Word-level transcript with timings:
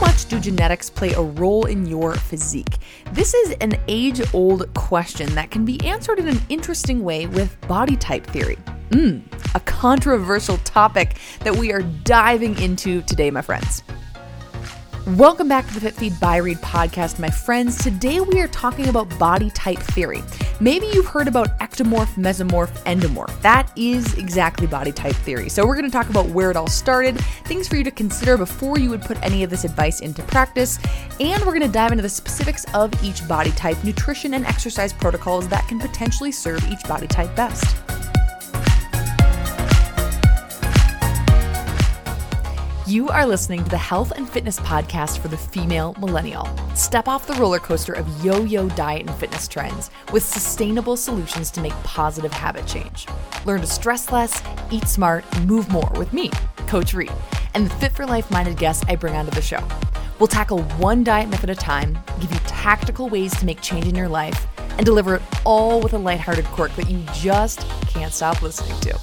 much 0.00 0.26
do 0.26 0.40
genetics 0.40 0.88
play 0.88 1.12
a 1.12 1.20
role 1.20 1.66
in 1.66 1.86
your 1.86 2.14
physique? 2.14 2.78
This 3.12 3.34
is 3.34 3.54
an 3.60 3.78
age 3.86 4.22
old 4.32 4.72
question 4.74 5.34
that 5.34 5.50
can 5.50 5.64
be 5.64 5.80
answered 5.86 6.18
in 6.18 6.26
an 6.26 6.40
interesting 6.48 7.04
way 7.04 7.26
with 7.26 7.60
body 7.68 7.96
type 7.96 8.26
theory. 8.26 8.56
Mmm, 8.90 9.22
a 9.54 9.60
controversial 9.60 10.56
topic 10.58 11.16
that 11.40 11.54
we 11.54 11.72
are 11.72 11.82
diving 11.82 12.58
into 12.60 13.02
today, 13.02 13.30
my 13.30 13.42
friends. 13.42 13.82
Welcome 15.06 15.48
back 15.48 15.66
to 15.66 15.72
the 15.72 15.80
Fit 15.80 15.94
Feed 15.94 16.20
by 16.20 16.36
Reed 16.36 16.58
podcast, 16.58 17.18
my 17.18 17.30
friends. 17.30 17.82
Today 17.82 18.20
we 18.20 18.38
are 18.38 18.48
talking 18.48 18.86
about 18.88 19.18
body 19.18 19.48
type 19.50 19.78
theory. 19.78 20.22
Maybe 20.60 20.88
you've 20.88 21.06
heard 21.06 21.26
about 21.26 21.58
ectomorph, 21.58 22.14
mesomorph, 22.16 22.70
endomorph. 22.84 23.40
That 23.40 23.72
is 23.76 24.12
exactly 24.18 24.66
body 24.66 24.92
type 24.92 25.14
theory. 25.16 25.48
So 25.48 25.66
we're 25.66 25.74
going 25.74 25.86
to 25.86 25.90
talk 25.90 26.10
about 26.10 26.26
where 26.26 26.50
it 26.50 26.56
all 26.56 26.66
started, 26.66 27.18
things 27.46 27.66
for 27.66 27.76
you 27.76 27.84
to 27.84 27.90
consider 27.90 28.36
before 28.36 28.78
you 28.78 28.90
would 28.90 29.00
put 29.00 29.20
any 29.22 29.42
of 29.42 29.48
this 29.48 29.64
advice 29.64 30.00
into 30.00 30.22
practice, 30.24 30.78
and 31.18 31.42
we're 31.46 31.58
going 31.58 31.62
to 31.62 31.72
dive 31.72 31.92
into 31.92 32.02
the 32.02 32.08
specifics 32.08 32.66
of 32.74 32.92
each 33.02 33.26
body 33.26 33.52
type, 33.52 33.82
nutrition 33.82 34.34
and 34.34 34.44
exercise 34.44 34.92
protocols 34.92 35.48
that 35.48 35.66
can 35.66 35.80
potentially 35.80 36.30
serve 36.30 36.62
each 36.70 36.82
body 36.84 37.06
type 37.06 37.34
best. 37.34 37.74
You 42.90 43.08
are 43.08 43.24
listening 43.24 43.62
to 43.62 43.70
the 43.70 43.78
Health 43.78 44.10
and 44.16 44.28
Fitness 44.28 44.58
Podcast 44.58 45.18
for 45.20 45.28
the 45.28 45.36
female 45.36 45.94
millennial. 46.00 46.48
Step 46.74 47.06
off 47.06 47.24
the 47.24 47.34
roller 47.34 47.60
coaster 47.60 47.92
of 47.92 48.24
yo 48.24 48.42
yo 48.42 48.68
diet 48.70 49.06
and 49.06 49.14
fitness 49.16 49.46
trends 49.46 49.92
with 50.12 50.24
sustainable 50.24 50.96
solutions 50.96 51.52
to 51.52 51.60
make 51.60 51.72
positive 51.84 52.32
habit 52.32 52.66
change. 52.66 53.06
Learn 53.44 53.60
to 53.60 53.66
stress 53.68 54.10
less, 54.10 54.42
eat 54.72 54.88
smart, 54.88 55.24
move 55.42 55.70
more 55.70 55.88
with 55.94 56.12
me, 56.12 56.32
Coach 56.66 56.92
Reed, 56.92 57.12
and 57.54 57.64
the 57.64 57.74
fit 57.76 57.92
for 57.92 58.06
life 58.06 58.28
minded 58.28 58.56
guests 58.56 58.84
I 58.88 58.96
bring 58.96 59.14
onto 59.14 59.30
the 59.30 59.40
show. 59.40 59.62
We'll 60.18 60.26
tackle 60.26 60.64
one 60.80 61.04
diet 61.04 61.28
myth 61.28 61.44
at 61.44 61.50
a 61.50 61.54
time, 61.54 61.96
give 62.20 62.32
you 62.32 62.40
tactical 62.48 63.08
ways 63.08 63.38
to 63.38 63.46
make 63.46 63.60
change 63.60 63.86
in 63.86 63.94
your 63.94 64.08
life, 64.08 64.48
and 64.78 64.84
deliver 64.84 65.14
it 65.14 65.22
all 65.44 65.80
with 65.80 65.92
a 65.92 65.98
lighthearted 65.98 66.46
quirk 66.46 66.74
that 66.74 66.90
you 66.90 67.04
just 67.14 67.60
can't 67.86 68.12
stop 68.12 68.42
listening 68.42 68.80
to. 68.80 68.98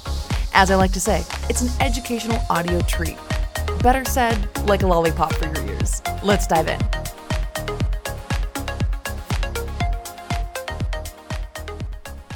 As 0.52 0.70
I 0.70 0.74
like 0.74 0.92
to 0.92 1.00
say, 1.00 1.20
it's 1.48 1.62
an 1.62 1.70
educational 1.80 2.38
audio 2.50 2.82
treat 2.82 3.16
Better 3.82 4.04
said, 4.04 4.48
like 4.66 4.82
a 4.82 4.86
lollipop 4.88 5.32
for 5.34 5.46
your 5.46 5.64
ears. 5.68 6.02
Let's 6.24 6.48
dive 6.48 6.66
in. 6.66 6.80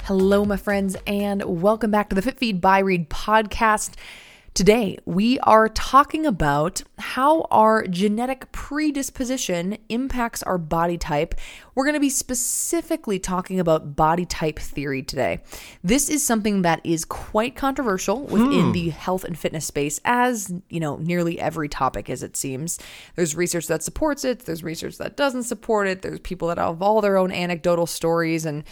Hello, 0.04 0.44
my 0.44 0.56
friends, 0.56 0.96
and 1.04 1.42
welcome 1.44 1.90
back 1.90 2.10
to 2.10 2.14
the 2.14 2.22
Fit 2.22 2.38
Feed 2.38 2.60
by 2.60 2.78
Reed 2.78 3.10
podcast. 3.10 3.94
Today, 4.54 4.98
we 5.06 5.38
are 5.38 5.70
talking 5.70 6.26
about 6.26 6.82
how 6.98 7.46
our 7.50 7.86
genetic 7.86 8.52
predisposition 8.52 9.78
impacts 9.88 10.42
our 10.42 10.58
body 10.58 10.98
type. 10.98 11.36
We're 11.74 11.84
going 11.84 11.94
to 11.94 12.00
be 12.00 12.10
specifically 12.10 13.18
talking 13.18 13.58
about 13.58 13.96
body 13.96 14.26
type 14.26 14.58
theory 14.58 15.02
today. 15.02 15.40
This 15.82 16.10
is 16.10 16.22
something 16.22 16.60
that 16.62 16.84
is 16.84 17.06
quite 17.06 17.56
controversial 17.56 18.24
within 18.24 18.66
hmm. 18.66 18.72
the 18.72 18.90
health 18.90 19.24
and 19.24 19.38
fitness 19.38 19.64
space, 19.64 20.00
as 20.04 20.52
you 20.68 20.80
know, 20.80 20.96
nearly 20.96 21.40
every 21.40 21.70
topic 21.70 22.10
as 22.10 22.22
it 22.22 22.36
seems. 22.36 22.78
There's 23.16 23.34
research 23.34 23.68
that 23.68 23.82
supports 23.82 24.22
it, 24.22 24.40
there's 24.40 24.62
research 24.62 24.98
that 24.98 25.16
doesn't 25.16 25.44
support 25.44 25.88
it, 25.88 26.02
there's 26.02 26.20
people 26.20 26.48
that 26.48 26.58
have 26.58 26.82
all 26.82 27.00
their 27.00 27.16
own 27.16 27.32
anecdotal 27.32 27.86
stories 27.86 28.44
and 28.44 28.64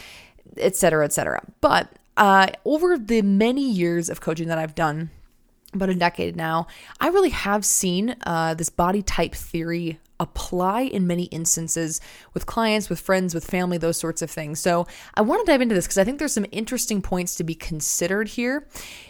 et 0.59 0.77
cetera, 0.77 1.07
et 1.07 1.15
cetera. 1.15 1.43
But 1.63 1.91
uh, 2.19 2.49
over 2.67 2.99
the 2.99 3.23
many 3.23 3.67
years 3.67 4.11
of 4.11 4.21
coaching 4.21 4.49
that 4.49 4.59
I've 4.59 4.75
done, 4.75 5.09
about 5.73 5.89
a 5.89 5.95
decade 5.95 6.37
now, 6.37 6.67
I 7.01 7.09
really 7.09 7.31
have 7.31 7.65
seen 7.65 8.17
uh, 8.27 8.55
this 8.55 8.71
body 8.71 9.03
type 9.03 9.35
theory 9.35 10.01
apply 10.21 10.83
in 10.83 11.07
many 11.07 11.25
instances 11.25 12.01
with 12.35 12.45
clients, 12.45 12.91
with 12.91 13.01
friends, 13.01 13.35
with 13.35 13.45
family, 13.45 13.79
those 13.79 13.97
sorts 13.97 14.21
of 14.21 14.31
things. 14.31 14.61
So 14.61 14.87
I 15.15 15.23
want 15.23 15.45
to 15.45 15.51
dive 15.51 15.63
into 15.63 15.75
this 15.75 15.87
because 15.87 15.99
I 15.99 16.05
think 16.05 16.19
there's 16.19 16.35
some 16.35 16.47
interesting 16.53 17.01
points 17.01 17.35
to 17.37 17.45
be 17.45 17.55
considered 17.55 18.29
here. 18.29 18.69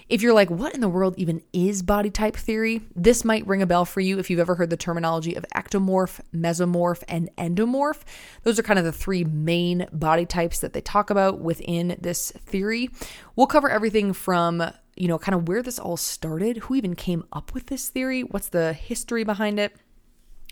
If 0.08 0.22
you're 0.22 0.32
like, 0.32 0.50
what 0.50 0.72
in 0.72 0.80
the 0.80 0.88
world 0.88 1.14
even 1.18 1.42
is 1.52 1.82
body 1.82 2.10
type 2.10 2.36
theory? 2.36 2.82
This 2.94 3.24
might 3.24 3.46
ring 3.46 3.60
a 3.60 3.66
bell 3.66 3.84
for 3.84 4.00
you 4.00 4.18
if 4.18 4.30
you've 4.30 4.40
ever 4.40 4.54
heard 4.54 4.70
the 4.70 4.76
terminology 4.76 5.34
of 5.34 5.44
ectomorph, 5.54 6.20
mesomorph, 6.32 7.02
and 7.08 7.28
endomorph. 7.36 8.02
Those 8.44 8.58
are 8.58 8.62
kind 8.62 8.78
of 8.78 8.84
the 8.84 8.92
three 8.92 9.24
main 9.24 9.86
body 9.92 10.26
types 10.26 10.60
that 10.60 10.72
they 10.72 10.80
talk 10.80 11.10
about 11.10 11.40
within 11.40 11.96
this 12.00 12.30
theory. 12.30 12.88
We'll 13.34 13.48
cover 13.48 13.68
everything 13.68 14.12
from 14.12 14.62
you 15.00 15.08
know, 15.08 15.18
kind 15.18 15.34
of 15.34 15.48
where 15.48 15.62
this 15.62 15.78
all 15.78 15.96
started, 15.96 16.58
who 16.58 16.74
even 16.74 16.94
came 16.94 17.24
up 17.32 17.54
with 17.54 17.66
this 17.66 17.88
theory, 17.88 18.20
what's 18.20 18.50
the 18.50 18.74
history 18.74 19.24
behind 19.24 19.58
it. 19.58 19.74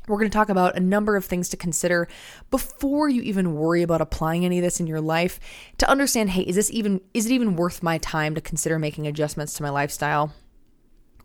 We're 0.09 0.16
going 0.16 0.31
to 0.31 0.34
talk 0.34 0.48
about 0.48 0.75
a 0.75 0.81
number 0.81 1.16
of 1.16 1.26
things 1.26 1.50
to 1.50 1.59
consider 1.59 2.09
before 2.50 3.10
you 3.10 3.20
even 3.20 3.56
worry 3.56 3.82
about 3.82 4.00
applying 4.00 4.47
any 4.47 4.56
of 4.56 4.64
this 4.64 4.81
in 4.81 4.86
your 4.86 5.03
life 5.03 5.38
to 5.76 5.91
understand, 5.91 6.31
hey, 6.31 6.41
is 6.41 6.56
this 6.56 6.70
even 6.70 7.03
is 7.12 7.26
it 7.26 7.32
even 7.32 7.56
worth 7.56 7.82
my 7.82 7.98
time 7.98 8.34
to 8.36 8.41
consider 8.41 8.78
making 8.78 9.06
adjustments 9.06 9.53
to 9.54 9.62
my 9.62 9.69
lifestyle? 9.69 10.32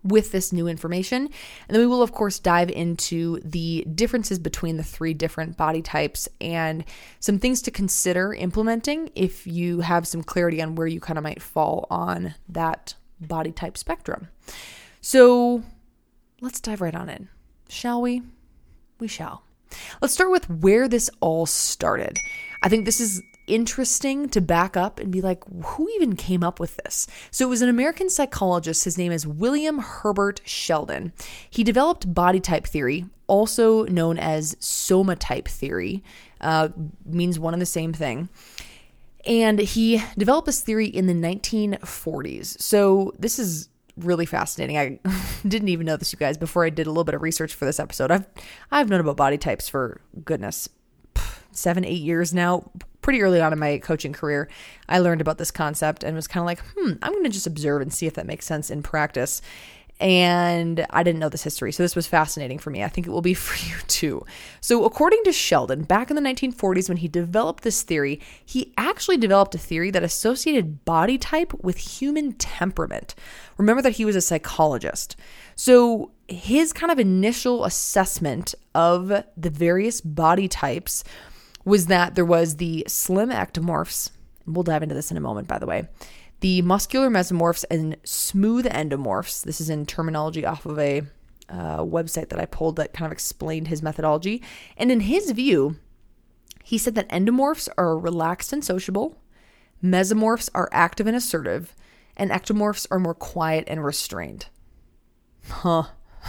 with 0.06 0.32
this 0.32 0.52
new 0.52 0.68
information. 0.68 1.22
And 1.22 1.74
then 1.74 1.80
we 1.80 1.86
will, 1.86 2.02
of 2.02 2.12
course, 2.12 2.38
dive 2.38 2.68
into 2.68 3.40
the 3.42 3.86
differences 3.94 4.38
between 4.38 4.76
the 4.76 4.82
three 4.82 5.14
different 5.14 5.56
body 5.56 5.80
types 5.80 6.28
and 6.42 6.84
some 7.20 7.38
things 7.38 7.62
to 7.62 7.70
consider 7.70 8.34
implementing 8.34 9.10
if 9.14 9.46
you 9.46 9.80
have 9.80 10.06
some 10.06 10.22
clarity 10.22 10.60
on 10.60 10.74
where 10.74 10.86
you 10.86 11.00
kind 11.00 11.16
of 11.16 11.24
might 11.24 11.40
fall 11.40 11.86
on 11.88 12.34
that 12.50 12.94
body 13.28 13.52
type 13.52 13.76
spectrum. 13.76 14.28
So 15.00 15.62
let's 16.40 16.60
dive 16.60 16.80
right 16.80 16.94
on 16.94 17.08
in, 17.08 17.28
shall 17.68 18.00
we? 18.00 18.22
We 18.98 19.08
shall. 19.08 19.42
Let's 20.00 20.14
start 20.14 20.30
with 20.30 20.48
where 20.48 20.88
this 20.88 21.10
all 21.20 21.46
started. 21.46 22.18
I 22.62 22.68
think 22.68 22.84
this 22.84 23.00
is 23.00 23.22
interesting 23.46 24.28
to 24.30 24.40
back 24.40 24.76
up 24.76 24.98
and 24.98 25.12
be 25.12 25.20
like, 25.20 25.42
who 25.64 25.88
even 25.96 26.16
came 26.16 26.42
up 26.42 26.58
with 26.58 26.76
this? 26.78 27.06
So 27.30 27.46
it 27.46 27.50
was 27.50 27.62
an 27.62 27.68
American 27.68 28.08
psychologist. 28.08 28.84
His 28.84 28.96
name 28.96 29.12
is 29.12 29.26
William 29.26 29.78
Herbert 29.78 30.40
Sheldon. 30.44 31.12
He 31.50 31.64
developed 31.64 32.12
body 32.14 32.40
type 32.40 32.66
theory, 32.66 33.04
also 33.26 33.84
known 33.84 34.18
as 34.18 34.56
soma 34.60 35.16
type 35.16 35.48
theory, 35.48 36.02
uh, 36.40 36.68
means 37.04 37.38
one 37.38 37.54
and 37.54 37.60
the 37.60 37.66
same 37.66 37.92
thing. 37.92 38.28
And 39.26 39.58
he 39.58 40.02
developed 40.18 40.46
this 40.46 40.60
theory 40.60 40.86
in 40.86 41.06
the 41.06 41.14
1940s. 41.14 42.60
So 42.60 43.12
this 43.18 43.38
is 43.38 43.68
really 43.96 44.26
fascinating. 44.26 44.76
I 44.78 44.98
didn't 45.48 45.68
even 45.68 45.86
know 45.86 45.96
this, 45.96 46.12
you 46.12 46.18
guys, 46.18 46.36
before 46.36 46.64
I 46.64 46.70
did 46.70 46.86
a 46.86 46.90
little 46.90 47.04
bit 47.04 47.14
of 47.14 47.22
research 47.22 47.54
for 47.54 47.64
this 47.64 47.80
episode. 47.80 48.10
I've 48.10 48.26
I've 48.70 48.88
known 48.88 49.00
about 49.00 49.16
body 49.16 49.38
types 49.38 49.68
for 49.68 50.00
goodness, 50.24 50.68
seven, 51.52 51.84
eight 51.84 52.02
years 52.02 52.34
now. 52.34 52.70
Pretty 53.02 53.20
early 53.22 53.40
on 53.40 53.52
in 53.52 53.58
my 53.58 53.78
coaching 53.78 54.14
career, 54.14 54.48
I 54.88 54.98
learned 54.98 55.20
about 55.20 55.36
this 55.36 55.50
concept 55.50 56.02
and 56.02 56.16
was 56.16 56.26
kind 56.26 56.40
of 56.40 56.46
like, 56.46 56.60
hmm, 56.74 56.92
I'm 57.02 57.12
going 57.12 57.24
to 57.24 57.30
just 57.30 57.46
observe 57.46 57.82
and 57.82 57.92
see 57.92 58.06
if 58.06 58.14
that 58.14 58.26
makes 58.26 58.46
sense 58.46 58.70
in 58.70 58.82
practice 58.82 59.42
and 60.00 60.84
I 60.90 61.02
didn't 61.04 61.20
know 61.20 61.28
this 61.28 61.44
history. 61.44 61.70
So 61.70 61.82
this 61.82 61.94
was 61.94 62.06
fascinating 62.06 62.58
for 62.58 62.70
me. 62.70 62.82
I 62.82 62.88
think 62.88 63.06
it 63.06 63.10
will 63.10 63.22
be 63.22 63.34
for 63.34 63.56
you 63.66 63.76
too. 63.86 64.24
So, 64.60 64.84
according 64.84 65.22
to 65.24 65.32
Sheldon, 65.32 65.84
back 65.84 66.10
in 66.10 66.16
the 66.16 66.22
1940s, 66.22 66.88
when 66.88 66.98
he 66.98 67.08
developed 67.08 67.62
this 67.62 67.82
theory, 67.82 68.20
he 68.44 68.72
actually 68.76 69.16
developed 69.16 69.54
a 69.54 69.58
theory 69.58 69.90
that 69.90 70.02
associated 70.02 70.84
body 70.84 71.18
type 71.18 71.52
with 71.62 71.76
human 71.76 72.32
temperament. 72.32 73.14
Remember 73.56 73.82
that 73.82 73.92
he 73.92 74.04
was 74.04 74.16
a 74.16 74.20
psychologist. 74.20 75.16
So, 75.54 76.10
his 76.26 76.72
kind 76.72 76.90
of 76.90 76.98
initial 76.98 77.64
assessment 77.64 78.54
of 78.74 79.08
the 79.36 79.50
various 79.50 80.00
body 80.00 80.48
types 80.48 81.04
was 81.64 81.86
that 81.86 82.14
there 82.14 82.24
was 82.24 82.56
the 82.56 82.84
slim 82.88 83.30
ectomorphs. 83.30 84.10
We'll 84.46 84.62
dive 84.62 84.82
into 84.82 84.94
this 84.94 85.10
in 85.10 85.16
a 85.16 85.20
moment, 85.20 85.48
by 85.48 85.58
the 85.58 85.66
way 85.66 85.88
the 86.44 86.60
muscular 86.60 87.08
mesomorphs 87.08 87.64
and 87.70 87.96
smooth 88.04 88.66
endomorphs. 88.66 89.44
This 89.44 89.62
is 89.62 89.70
in 89.70 89.86
terminology 89.86 90.44
off 90.44 90.66
of 90.66 90.78
a 90.78 91.00
uh, 91.48 91.78
website 91.78 92.28
that 92.28 92.38
I 92.38 92.44
pulled 92.44 92.76
that 92.76 92.92
kind 92.92 93.06
of 93.06 93.12
explained 93.12 93.68
his 93.68 93.82
methodology. 93.82 94.42
And 94.76 94.92
in 94.92 95.00
his 95.00 95.30
view, 95.30 95.76
he 96.62 96.76
said 96.76 96.96
that 96.96 97.08
endomorphs 97.08 97.70
are 97.78 97.96
relaxed 97.98 98.52
and 98.52 98.62
sociable, 98.62 99.16
mesomorphs 99.82 100.50
are 100.54 100.68
active 100.70 101.06
and 101.06 101.16
assertive, 101.16 101.74
and 102.14 102.30
ectomorphs 102.30 102.86
are 102.90 103.00
more 103.00 103.14
quiet 103.14 103.64
and 103.66 103.82
restrained. 103.82 104.48
Huh. 105.48 105.84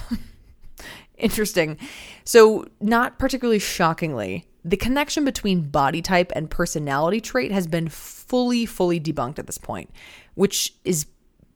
Interesting. 1.18 1.78
So, 2.24 2.68
not 2.80 3.20
particularly 3.20 3.60
shockingly, 3.60 4.48
the 4.66 4.76
connection 4.76 5.24
between 5.24 5.70
body 5.70 6.02
type 6.02 6.32
and 6.36 6.50
personality 6.50 7.22
trait 7.22 7.52
has 7.52 7.68
been 7.68 7.88
fully 7.88 8.66
fully 8.66 9.00
debunked 9.00 9.38
at 9.38 9.46
this 9.46 9.60
point, 9.60 9.92
which 10.34 10.74
is 10.84 11.06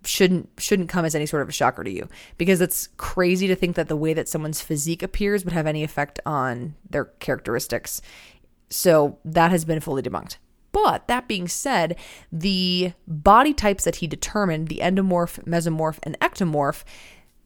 shouldn't 0.06 0.48
shouldn't 0.58 0.88
come 0.90 1.04
as 1.04 1.16
any 1.16 1.26
sort 1.26 1.42
of 1.42 1.50
a 1.50 1.52
shocker 1.52 1.84
to 1.84 1.92
you 1.92 2.08
because 2.38 2.62
it's 2.62 2.88
crazy 2.96 3.48
to 3.48 3.56
think 3.56 3.76
that 3.76 3.90
the 3.90 3.98
way 3.98 4.14
that 4.14 4.30
someone's 4.30 4.62
physique 4.62 5.04
appears 5.04 5.44
would 5.44 5.54
have 5.54 5.68
any 5.68 5.84
effect 5.84 6.20
on 6.26 6.76
their 6.88 7.06
characteristics. 7.06 8.00
So 8.70 9.18
that 9.26 9.50
has 9.50 9.66
been 9.66 9.80
fully 9.80 10.04
debunked. 10.04 10.38
But 10.72 11.08
that 11.08 11.28
being 11.28 11.48
said, 11.48 11.98
the 12.32 12.94
body 13.08 13.56
types 13.56 13.86
that 13.86 13.98
he 13.98 14.08
determined, 14.08 14.68
the 14.68 14.82
endomorph, 14.84 15.44
mesomorph, 15.46 15.98
and 16.04 16.18
ectomorph, 16.20 16.84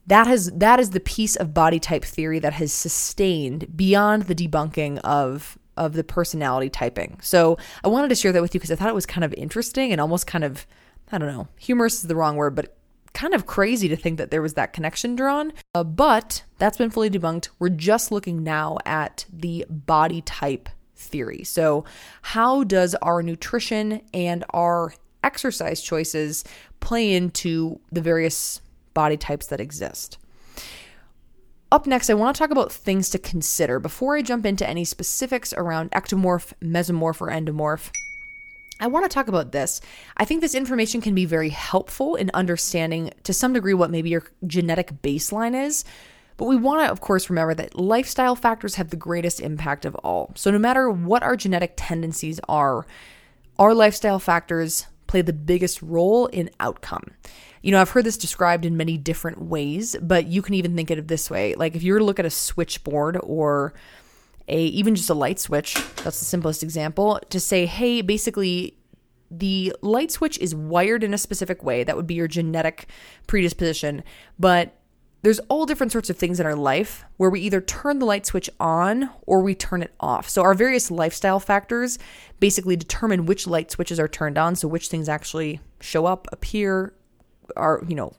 that 0.06 0.26
has 0.26 0.50
that 0.52 0.80
is 0.80 0.90
the 0.90 1.00
piece 1.00 1.36
of 1.36 1.54
body 1.54 1.80
type 1.80 2.04
theory 2.04 2.38
that 2.38 2.54
has 2.54 2.72
sustained 2.72 3.76
beyond 3.76 4.24
the 4.24 4.34
debunking 4.34 4.98
of 4.98 5.58
of 5.76 5.94
the 5.94 6.04
personality 6.04 6.70
typing. 6.70 7.18
So 7.20 7.58
I 7.82 7.88
wanted 7.88 8.08
to 8.08 8.14
share 8.14 8.32
that 8.32 8.42
with 8.42 8.54
you 8.54 8.60
because 8.60 8.70
I 8.70 8.76
thought 8.76 8.88
it 8.88 8.94
was 8.94 9.06
kind 9.06 9.24
of 9.24 9.34
interesting 9.34 9.92
and 9.92 10.00
almost 10.00 10.26
kind 10.26 10.44
of 10.44 10.66
I 11.12 11.18
don't 11.18 11.28
know, 11.28 11.48
humorous 11.58 11.96
is 11.96 12.02
the 12.08 12.16
wrong 12.16 12.36
word, 12.36 12.54
but 12.54 12.76
kind 13.12 13.34
of 13.34 13.46
crazy 13.46 13.88
to 13.88 13.96
think 13.96 14.18
that 14.18 14.30
there 14.30 14.42
was 14.42 14.54
that 14.54 14.72
connection 14.72 15.14
drawn. 15.16 15.52
Uh, 15.74 15.84
but 15.84 16.42
that's 16.58 16.76
been 16.76 16.90
fully 16.90 17.10
debunked. 17.10 17.48
We're 17.58 17.68
just 17.68 18.10
looking 18.10 18.42
now 18.42 18.78
at 18.84 19.24
the 19.32 19.64
body 19.68 20.20
type 20.22 20.68
theory. 20.96 21.44
So, 21.44 21.84
how 22.22 22.64
does 22.64 22.94
our 22.96 23.22
nutrition 23.22 24.02
and 24.12 24.44
our 24.50 24.94
exercise 25.22 25.80
choices 25.80 26.44
play 26.80 27.12
into 27.12 27.80
the 27.90 28.02
various 28.02 28.60
body 28.94 29.16
types 29.16 29.46
that 29.48 29.60
exist? 29.60 30.18
Up 31.72 31.86
next, 31.86 32.08
I 32.08 32.14
want 32.14 32.36
to 32.36 32.38
talk 32.38 32.50
about 32.50 32.70
things 32.70 33.10
to 33.10 33.18
consider 33.18 33.80
before 33.80 34.16
I 34.16 34.22
jump 34.22 34.46
into 34.46 34.68
any 34.68 34.84
specifics 34.84 35.52
around 35.52 35.90
ectomorph, 35.90 36.52
mesomorph, 36.62 37.20
or 37.20 37.28
endomorph. 37.28 37.90
I 38.80 38.86
want 38.86 39.04
to 39.04 39.12
talk 39.12 39.28
about 39.28 39.52
this. 39.52 39.80
I 40.16 40.24
think 40.24 40.40
this 40.40 40.54
information 40.54 41.00
can 41.00 41.14
be 41.14 41.24
very 41.24 41.48
helpful 41.48 42.16
in 42.16 42.30
understanding 42.34 43.10
to 43.24 43.32
some 43.32 43.52
degree 43.52 43.74
what 43.74 43.90
maybe 43.90 44.10
your 44.10 44.24
genetic 44.46 45.02
baseline 45.02 45.66
is. 45.66 45.84
But 46.36 46.46
we 46.46 46.56
want 46.56 46.84
to, 46.84 46.90
of 46.90 47.00
course, 47.00 47.30
remember 47.30 47.54
that 47.54 47.78
lifestyle 47.78 48.34
factors 48.34 48.74
have 48.74 48.90
the 48.90 48.96
greatest 48.96 49.40
impact 49.40 49.84
of 49.84 49.94
all. 49.96 50.32
So, 50.34 50.50
no 50.50 50.58
matter 50.58 50.90
what 50.90 51.22
our 51.22 51.36
genetic 51.36 51.74
tendencies 51.76 52.40
are, 52.48 52.86
our 53.58 53.72
lifestyle 53.72 54.18
factors 54.18 54.86
play 55.06 55.22
the 55.22 55.32
biggest 55.32 55.80
role 55.80 56.26
in 56.26 56.50
outcome. 56.58 57.04
You 57.64 57.70
know, 57.70 57.80
I've 57.80 57.88
heard 57.88 58.04
this 58.04 58.18
described 58.18 58.66
in 58.66 58.76
many 58.76 58.98
different 58.98 59.40
ways, 59.40 59.96
but 60.02 60.26
you 60.26 60.42
can 60.42 60.52
even 60.52 60.76
think 60.76 60.90
of 60.90 60.98
it 60.98 61.08
this 61.08 61.30
way. 61.30 61.54
Like 61.54 61.74
if 61.74 61.82
you 61.82 61.94
were 61.94 61.98
to 61.98 62.04
look 62.04 62.18
at 62.18 62.26
a 62.26 62.30
switchboard 62.30 63.18
or 63.22 63.72
a 64.46 64.66
even 64.66 64.94
just 64.94 65.08
a 65.08 65.14
light 65.14 65.40
switch, 65.40 65.72
that's 66.02 66.18
the 66.18 66.26
simplest 66.26 66.62
example, 66.62 67.18
to 67.30 67.40
say, 67.40 67.64
hey, 67.64 68.02
basically 68.02 68.76
the 69.30 69.74
light 69.80 70.12
switch 70.12 70.36
is 70.40 70.54
wired 70.54 71.02
in 71.02 71.14
a 71.14 71.18
specific 71.18 71.64
way. 71.64 71.84
That 71.84 71.96
would 71.96 72.06
be 72.06 72.12
your 72.12 72.28
genetic 72.28 72.86
predisposition. 73.26 74.04
But 74.38 74.78
there's 75.22 75.40
all 75.48 75.64
different 75.64 75.90
sorts 75.90 76.10
of 76.10 76.18
things 76.18 76.38
in 76.38 76.44
our 76.44 76.54
life 76.54 77.06
where 77.16 77.30
we 77.30 77.40
either 77.40 77.62
turn 77.62 77.98
the 77.98 78.04
light 78.04 78.26
switch 78.26 78.50
on 78.60 79.08
or 79.24 79.40
we 79.40 79.54
turn 79.54 79.82
it 79.82 79.94
off. 80.00 80.28
So 80.28 80.42
our 80.42 80.52
various 80.52 80.90
lifestyle 80.90 81.40
factors 81.40 81.98
basically 82.40 82.76
determine 82.76 83.24
which 83.24 83.46
light 83.46 83.70
switches 83.70 83.98
are 83.98 84.06
turned 84.06 84.36
on, 84.36 84.54
so 84.54 84.68
which 84.68 84.88
things 84.88 85.08
actually 85.08 85.60
show 85.80 86.04
up, 86.04 86.28
appear, 86.30 86.92
are, 87.56 87.82
you 87.86 87.94
know, 87.94 88.14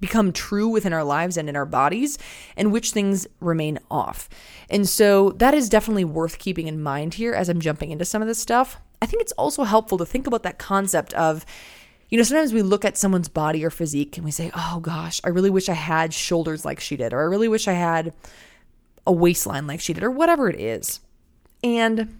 become 0.00 0.32
true 0.32 0.68
within 0.68 0.92
our 0.92 1.04
lives 1.04 1.36
and 1.36 1.48
in 1.48 1.56
our 1.56 1.66
bodies, 1.66 2.18
and 2.56 2.72
which 2.72 2.92
things 2.92 3.26
remain 3.40 3.78
off. 3.90 4.28
And 4.68 4.88
so 4.88 5.30
that 5.32 5.54
is 5.54 5.68
definitely 5.68 6.04
worth 6.04 6.38
keeping 6.38 6.66
in 6.66 6.82
mind 6.82 7.14
here 7.14 7.32
as 7.32 7.48
I'm 7.48 7.60
jumping 7.60 7.90
into 7.90 8.04
some 8.04 8.22
of 8.22 8.28
this 8.28 8.38
stuff. 8.38 8.78
I 9.00 9.06
think 9.06 9.22
it's 9.22 9.32
also 9.32 9.64
helpful 9.64 9.98
to 9.98 10.06
think 10.06 10.26
about 10.26 10.42
that 10.42 10.58
concept 10.58 11.12
of, 11.14 11.44
you 12.08 12.18
know, 12.18 12.24
sometimes 12.24 12.52
we 12.52 12.62
look 12.62 12.84
at 12.84 12.96
someone's 12.96 13.28
body 13.28 13.64
or 13.64 13.70
physique 13.70 14.16
and 14.16 14.24
we 14.24 14.30
say, 14.30 14.50
oh 14.54 14.80
gosh, 14.80 15.20
I 15.24 15.28
really 15.28 15.50
wish 15.50 15.68
I 15.68 15.74
had 15.74 16.12
shoulders 16.14 16.64
like 16.64 16.80
she 16.80 16.96
did, 16.96 17.12
or 17.12 17.20
I 17.20 17.24
really 17.24 17.48
wish 17.48 17.68
I 17.68 17.72
had 17.72 18.14
a 19.06 19.12
waistline 19.12 19.66
like 19.66 19.80
she 19.80 19.92
did, 19.92 20.02
or 20.02 20.10
whatever 20.10 20.48
it 20.48 20.60
is. 20.60 21.00
And 21.62 22.18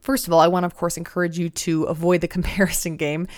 first 0.00 0.26
of 0.26 0.32
all, 0.32 0.40
I 0.40 0.48
want 0.48 0.64
to, 0.64 0.66
of 0.66 0.74
course, 0.74 0.96
encourage 0.96 1.38
you 1.38 1.48
to 1.50 1.84
avoid 1.84 2.20
the 2.20 2.28
comparison 2.36 2.96
game 2.96 3.28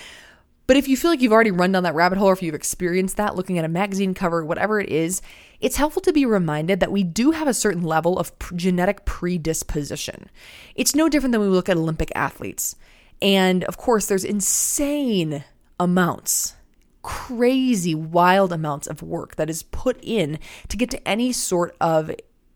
but 0.69 0.77
if 0.77 0.87
you 0.87 0.99
feel 0.99 1.11
like 1.11 1.23
you've 1.23 1.33
already 1.33 1.51
run 1.51 1.73
down 1.73 1.83
that 1.85 1.95
rabbit 1.95 2.19
hole 2.19 2.29
or 2.29 2.35
if 2.35 2.43
you've 2.43 2.55
experienced 2.55 3.17
that 3.17 3.35
looking 3.35 3.59
at 3.59 3.65
a 3.65 3.69
magazine 3.69 4.13
cover, 4.13 4.45
whatever 4.45 4.79
it 4.79 4.91
is, 4.91 5.23
it's 5.61 5.77
helpful 5.77 6.03
to 6.03 6.13
be 6.13 6.27
reminded 6.27 6.81
that 6.81 6.93
we 6.93 7.03
do 7.03 7.31
have 7.31 7.49
a 7.49 7.55
certain 7.55 7.83
level 7.83 8.19
of 8.19 8.31
genetic 8.55 9.07
predisposition. 9.07 10.29
It's 10.75 10.95
no 10.95 11.09
different 11.09 11.33
than 11.33 11.41
when 11.41 11.49
we 11.49 11.57
look 11.57 11.71
at 11.71 11.79
Olympic 11.79 12.13
athletes. 12.15 12.77
And 13.23 13.65
of 13.65 13.79
course, 13.79 14.07
there's 14.07 14.25
insane 14.25 15.43
amounts, 15.81 16.53
crazy, 17.01 17.95
wild 17.95 18.53
amounts 18.53 18.87
of 18.87 19.03
work 19.03 19.37
that 19.37 19.49
is 19.49 19.63
put 19.63 19.99
in 20.03 20.39
to 20.69 20.77
get 20.77 20.91
to 20.91 21.09
any 21.09 21.33
sort 21.33 21.75
of, 21.81 22.11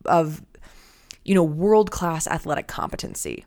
of 0.04 0.42
you 1.24 1.34
know, 1.34 1.42
world 1.42 1.90
class 1.90 2.26
athletic 2.26 2.66
competency. 2.66 3.46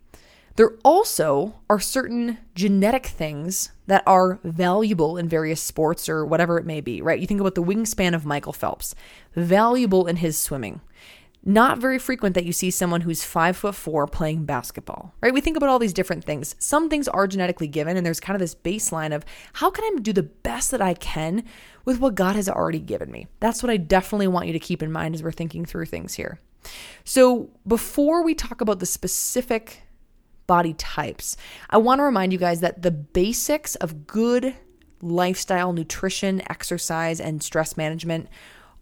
There 0.56 0.78
also 0.86 1.56
are 1.70 1.80
certain 1.80 2.38
genetic 2.56 3.08
things 3.08 3.72
that 3.88 4.04
are 4.08 4.40
valuable 4.44 5.18
in 5.18 5.28
various 5.28 5.62
sports 5.62 6.08
or 6.08 6.26
whatever 6.26 6.58
it 6.58 6.66
may 6.66 6.80
be, 6.80 7.02
right? 7.02 7.20
You 7.20 7.28
think 7.28 7.42
about 7.42 7.56
the 7.56 7.64
wingspan 7.64 8.16
of 8.16 8.26
Michael 8.26 8.54
Phelps, 8.54 8.96
valuable 9.36 10.08
in 10.08 10.18
his 10.18 10.38
swimming. 10.38 10.80
Not 11.48 11.78
very 11.78 12.00
frequent 12.00 12.34
that 12.34 12.46
you 12.46 12.54
see 12.54 12.72
someone 12.72 13.02
who's 13.02 13.24
five 13.24 13.56
foot 13.56 13.76
four 13.76 14.08
playing 14.08 14.46
basketball, 14.46 15.14
right? 15.22 15.34
We 15.34 15.42
think 15.42 15.58
about 15.58 15.70
all 15.70 15.78
these 15.78 15.94
different 15.94 16.24
things. 16.24 16.56
Some 16.58 16.90
things 16.90 17.08
are 17.08 17.28
genetically 17.28 17.68
given, 17.68 17.98
and 17.98 18.06
there's 18.06 18.20
kind 18.20 18.36
of 18.36 18.40
this 18.40 18.56
baseline 18.56 19.14
of 19.14 19.26
how 19.54 19.70
can 19.70 19.84
I 19.84 20.00
do 20.02 20.12
the 20.12 20.24
best 20.24 20.72
that 20.72 20.82
I 20.82 20.96
can 20.96 21.44
with 21.84 22.00
what 22.00 22.16
God 22.16 22.36
has 22.36 22.50
already 22.50 22.80
given 22.80 23.12
me? 23.12 23.28
That's 23.42 23.62
what 23.62 23.70
I 23.70 23.78
definitely 23.78 24.28
want 24.28 24.48
you 24.48 24.54
to 24.54 24.60
keep 24.60 24.82
in 24.82 24.92
mind 24.92 25.14
as 25.14 25.22
we're 25.22 25.32
thinking 25.32 25.66
through 25.66 25.86
things 25.86 26.16
here. 26.16 26.40
So, 27.04 27.52
before 27.68 28.24
we 28.24 28.34
talk 28.34 28.60
about 28.60 28.80
the 28.80 28.88
specific 28.88 29.84
body 30.48 30.74
types. 30.74 31.38
I 31.70 31.78
want 31.78 32.00
to 32.00 32.04
remind 32.04 32.32
you 32.32 32.40
guys 32.40 32.62
that 32.62 32.82
the 32.82 32.92
basics 32.92 33.76
of 33.76 34.08
good 34.08 34.56
lifestyle, 35.02 35.74
nutrition, 35.74 36.42
exercise, 36.50 37.20
and 37.20 37.42
stress 37.44 37.78
management 37.78 38.28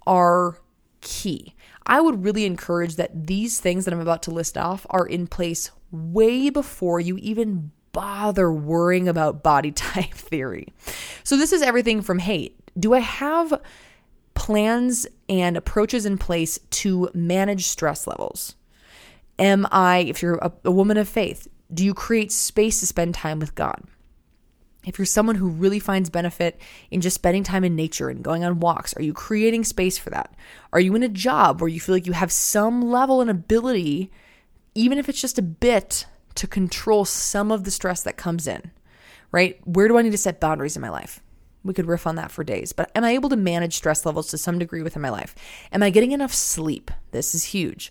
are 0.06 0.60
key. 1.02 1.56
I 1.86 2.00
would 2.00 2.24
really 2.24 2.46
encourage 2.46 2.96
that 2.96 3.28
these 3.28 3.60
things 3.60 3.86
that 3.86 3.94
I'm 3.94 4.00
about 4.00 4.24
to 4.24 4.32
list 4.32 4.58
off 4.58 4.86
are 4.90 5.06
in 5.06 5.28
place 5.28 5.72
way 5.92 6.50
before 6.50 7.00
you 7.00 7.18
even 7.18 7.72
bother 7.92 8.52
worrying 8.52 9.08
about 9.08 9.44
body 9.44 9.72
type 9.74 10.14
theory. 10.14 10.70
So, 11.24 11.38
this 11.38 11.54
is 11.54 11.62
everything 11.62 12.02
from 12.02 12.20
hey, 12.20 12.54
do 12.80 12.94
I 12.94 13.00
have 13.00 13.62
plans 14.34 15.06
and 15.30 15.56
approaches 15.56 16.06
in 16.06 16.18
place 16.18 16.60
to 16.70 17.10
manage 17.14 17.68
stress 17.68 18.08
levels? 18.08 18.56
Am 19.40 19.68
I, 19.72 20.00
if 20.00 20.22
you're 20.22 20.36
a, 20.36 20.52
a 20.66 20.72
woman 20.72 20.98
of 20.98 21.10
faith, 21.10 21.48
do 21.74 21.84
you 21.84 21.94
create 21.94 22.32
space 22.32 22.80
to 22.80 22.86
spend 22.86 23.16
time 23.16 23.40
with 23.40 23.56
God? 23.56 23.84
If 24.86 25.00
you're 25.00 25.06
someone 25.06 25.36
who 25.36 25.48
really 25.48 25.80
finds 25.80 26.10
benefit 26.10 26.60
in 26.92 27.02
just 27.02 27.16
spending 27.16 27.44
time 27.44 27.64
in 27.64 27.76
nature 27.76 28.10
and 28.10 28.24
going 28.24 28.44
on 28.44 28.60
walks, 28.60 28.96
are 28.98 29.02
you 29.02 29.14
creating 29.14 29.64
space 29.64 29.98
for 29.98 30.10
that? 30.10 30.36
Are 30.74 30.80
you 30.80 30.94
in 30.96 31.04
a 31.04 31.10
job 31.10 31.62
where 31.62 31.70
you 31.70 31.80
feel 31.80 31.96
like 31.96 32.06
you 32.06 32.14
have 32.14 32.32
some 32.32 32.82
level 32.82 33.22
and 33.22 33.30
ability, 33.30 34.12
even 34.76 34.98
if 34.98 35.08
it's 35.08 35.22
just 35.22 35.40
a 35.40 35.44
bit, 35.44 36.06
to 36.36 36.48
control 36.48 37.06
some 37.06 37.52
of 37.52 37.64
the 37.64 37.72
stress 37.72 38.04
that 38.04 38.18
comes 38.18 38.46
in? 38.46 38.72
Right? 39.32 39.60
Where 39.66 39.88
do 39.88 39.98
I 39.98 40.02
need 40.02 40.12
to 40.12 40.18
set 40.18 40.42
boundaries 40.42 40.76
in 40.76 40.82
my 40.82 40.90
life? 40.90 41.22
We 41.64 41.74
could 41.74 41.88
riff 41.88 42.06
on 42.06 42.16
that 42.16 42.30
for 42.30 42.44
days, 42.44 42.74
but 42.74 42.92
am 42.94 43.06
I 43.06 43.12
able 43.12 43.30
to 43.30 43.38
manage 43.38 43.78
stress 43.78 44.06
levels 44.06 44.28
to 44.28 44.38
some 44.38 44.60
degree 44.60 44.84
within 44.84 45.02
my 45.02 45.10
life? 45.10 45.34
Am 45.72 45.82
I 45.82 45.92
getting 45.92 46.12
enough 46.12 46.34
sleep? 46.34 46.92
This 47.12 47.34
is 47.34 47.46
huge. 47.46 47.90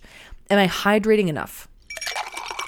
Am 0.49 0.59
I 0.59 0.67
hydrating 0.67 1.27
enough? 1.27 1.67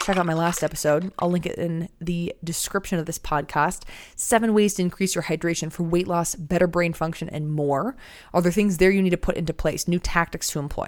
check 0.06 0.18
out 0.18 0.26
my 0.26 0.36
last 0.36 0.64
episode. 0.64 1.12
I'll 1.18 1.32
link 1.32 1.48
it 1.48 1.58
in 1.58 1.90
the 2.00 2.36
description 2.44 3.00
of 3.00 3.08
this 3.08 3.18
podcast. 3.18 3.84
Seven 4.16 4.54
ways 4.54 4.76
to 4.76 4.84
increase 4.84 5.16
your 5.16 5.24
hydration 5.24 5.72
for 5.72 5.82
weight 5.82 6.08
loss, 6.08 6.36
better 6.36 6.68
brain 6.68 6.94
function, 6.94 7.28
and 7.28 7.52
more. 7.52 7.98
Are 8.32 8.42
there 8.42 8.52
things 8.52 8.78
there 8.78 8.92
you 8.92 9.02
need 9.02 9.10
to 9.10 9.18
put 9.18 9.36
into 9.36 9.52
place? 9.52 9.88
New 9.88 9.98
tactics 9.98 10.52
to 10.52 10.60
employ. 10.60 10.86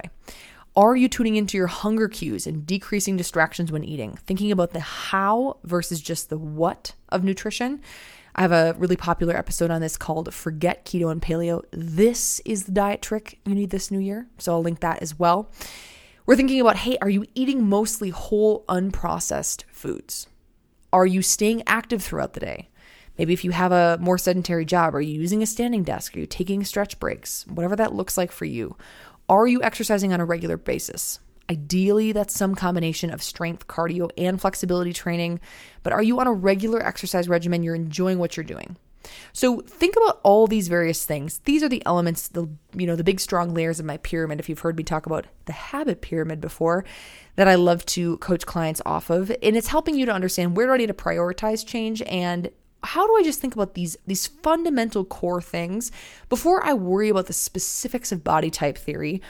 Are 0.76 0.94
you 0.94 1.08
tuning 1.08 1.34
into 1.34 1.56
your 1.56 1.66
hunger 1.66 2.06
cues 2.06 2.46
and 2.46 2.64
decreasing 2.64 3.16
distractions 3.16 3.72
when 3.72 3.82
eating? 3.82 4.16
Thinking 4.24 4.52
about 4.52 4.70
the 4.70 4.80
how 4.80 5.56
versus 5.64 6.00
just 6.00 6.30
the 6.30 6.38
what 6.38 6.94
of 7.08 7.24
nutrition. 7.24 7.80
I 8.36 8.42
have 8.42 8.52
a 8.52 8.76
really 8.78 8.94
popular 8.94 9.36
episode 9.36 9.72
on 9.72 9.80
this 9.80 9.96
called 9.96 10.32
Forget 10.32 10.84
Keto 10.84 11.10
and 11.10 11.20
Paleo. 11.20 11.64
This 11.72 12.40
is 12.44 12.64
the 12.64 12.72
diet 12.72 13.02
trick 13.02 13.40
you 13.44 13.56
need 13.56 13.70
this 13.70 13.90
new 13.90 13.98
year. 13.98 14.28
So 14.38 14.52
I'll 14.52 14.62
link 14.62 14.78
that 14.78 15.02
as 15.02 15.18
well. 15.18 15.50
We're 16.28 16.36
thinking 16.36 16.60
about 16.60 16.76
hey, 16.76 16.98
are 17.00 17.08
you 17.08 17.24
eating 17.34 17.66
mostly 17.66 18.10
whole, 18.10 18.66
unprocessed 18.68 19.64
foods? 19.72 20.26
Are 20.92 21.06
you 21.06 21.22
staying 21.22 21.62
active 21.66 22.02
throughout 22.02 22.34
the 22.34 22.40
day? 22.40 22.68
Maybe 23.16 23.32
if 23.32 23.46
you 23.46 23.52
have 23.52 23.72
a 23.72 23.96
more 23.98 24.18
sedentary 24.18 24.66
job, 24.66 24.94
are 24.94 25.00
you 25.00 25.18
using 25.18 25.42
a 25.42 25.46
standing 25.46 25.84
desk? 25.84 26.14
Are 26.14 26.20
you 26.20 26.26
taking 26.26 26.64
stretch 26.64 27.00
breaks? 27.00 27.46
Whatever 27.46 27.76
that 27.76 27.94
looks 27.94 28.18
like 28.18 28.30
for 28.30 28.44
you. 28.44 28.76
Are 29.30 29.46
you 29.46 29.62
exercising 29.62 30.12
on 30.12 30.20
a 30.20 30.26
regular 30.26 30.58
basis? 30.58 31.18
Ideally, 31.48 32.12
that's 32.12 32.34
some 32.34 32.54
combination 32.54 33.10
of 33.10 33.22
strength, 33.22 33.66
cardio, 33.66 34.10
and 34.18 34.38
flexibility 34.38 34.92
training. 34.92 35.40
But 35.82 35.94
are 35.94 36.02
you 36.02 36.20
on 36.20 36.26
a 36.26 36.32
regular 36.34 36.84
exercise 36.84 37.26
regimen? 37.26 37.62
You're 37.62 37.74
enjoying 37.74 38.18
what 38.18 38.36
you're 38.36 38.44
doing. 38.44 38.76
So 39.32 39.60
think 39.60 39.94
about 39.96 40.20
all 40.22 40.46
these 40.46 40.68
various 40.68 41.04
things. 41.04 41.38
These 41.44 41.62
are 41.62 41.68
the 41.68 41.82
elements, 41.86 42.28
the 42.28 42.48
you 42.74 42.86
know, 42.86 42.96
the 42.96 43.04
big 43.04 43.20
strong 43.20 43.54
layers 43.54 43.80
of 43.80 43.86
my 43.86 43.96
pyramid. 43.98 44.40
If 44.40 44.48
you've 44.48 44.60
heard 44.60 44.76
me 44.76 44.84
talk 44.84 45.06
about 45.06 45.26
the 45.46 45.52
habit 45.52 46.00
pyramid 46.00 46.40
before, 46.40 46.84
that 47.36 47.48
I 47.48 47.54
love 47.54 47.86
to 47.86 48.18
coach 48.18 48.46
clients 48.46 48.82
off 48.84 49.10
of, 49.10 49.30
and 49.42 49.56
it's 49.56 49.68
helping 49.68 49.94
you 49.94 50.06
to 50.06 50.12
understand 50.12 50.56
where 50.56 50.66
do 50.66 50.72
I 50.72 50.76
need 50.78 50.86
to 50.86 50.94
prioritize 50.94 51.66
change 51.66 52.02
and 52.02 52.50
how 52.82 53.06
do 53.06 53.16
I 53.16 53.22
just 53.22 53.40
think 53.40 53.54
about 53.54 53.74
these 53.74 53.96
these 54.06 54.26
fundamental 54.26 55.04
core 55.04 55.42
things 55.42 55.90
before 56.28 56.64
I 56.64 56.74
worry 56.74 57.08
about 57.08 57.26
the 57.26 57.32
specifics 57.32 58.12
of 58.12 58.22
body 58.22 58.50
type 58.50 58.78
theory 58.78 59.20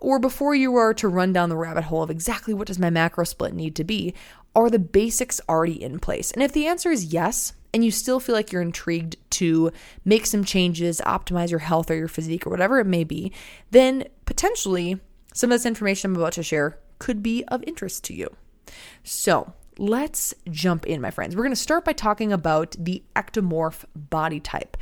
or 0.00 0.18
before 0.18 0.54
you 0.54 0.76
are 0.76 0.94
to 0.94 1.08
run 1.08 1.32
down 1.32 1.48
the 1.48 1.56
rabbit 1.56 1.84
hole 1.84 2.02
of 2.02 2.10
exactly 2.10 2.54
what 2.54 2.68
does 2.68 2.78
my 2.78 2.90
macro 2.90 3.24
split 3.24 3.52
need 3.52 3.74
to 3.76 3.84
be? 3.84 4.14
Are 4.54 4.70
the 4.70 4.78
basics 4.78 5.40
already 5.48 5.82
in 5.82 5.98
place? 5.98 6.32
And 6.32 6.42
if 6.42 6.52
the 6.52 6.66
answer 6.66 6.90
is 6.90 7.12
yes, 7.12 7.52
and 7.72 7.84
you 7.84 7.90
still 7.90 8.18
feel 8.20 8.34
like 8.34 8.50
you're 8.50 8.62
intrigued 8.62 9.16
to 9.30 9.70
make 10.04 10.26
some 10.26 10.44
changes, 10.44 11.00
optimize 11.04 11.50
your 11.50 11.60
health 11.60 11.90
or 11.90 11.96
your 11.96 12.08
physique 12.08 12.46
or 12.46 12.50
whatever 12.50 12.80
it 12.80 12.86
may 12.86 13.04
be, 13.04 13.32
then 13.70 14.04
potentially 14.24 14.98
some 15.34 15.52
of 15.52 15.54
this 15.54 15.66
information 15.66 16.10
I'm 16.10 16.16
about 16.16 16.32
to 16.34 16.42
share 16.42 16.78
could 16.98 17.22
be 17.22 17.44
of 17.44 17.62
interest 17.64 18.04
to 18.04 18.14
you. 18.14 18.34
So, 19.04 19.52
let's 19.78 20.34
jump 20.50 20.86
in, 20.86 21.00
my 21.00 21.10
friends. 21.10 21.36
We're 21.36 21.44
going 21.44 21.52
to 21.52 21.56
start 21.56 21.84
by 21.84 21.92
talking 21.92 22.32
about 22.32 22.74
the 22.78 23.02
ectomorph 23.14 23.84
body 23.94 24.40
type. 24.40 24.76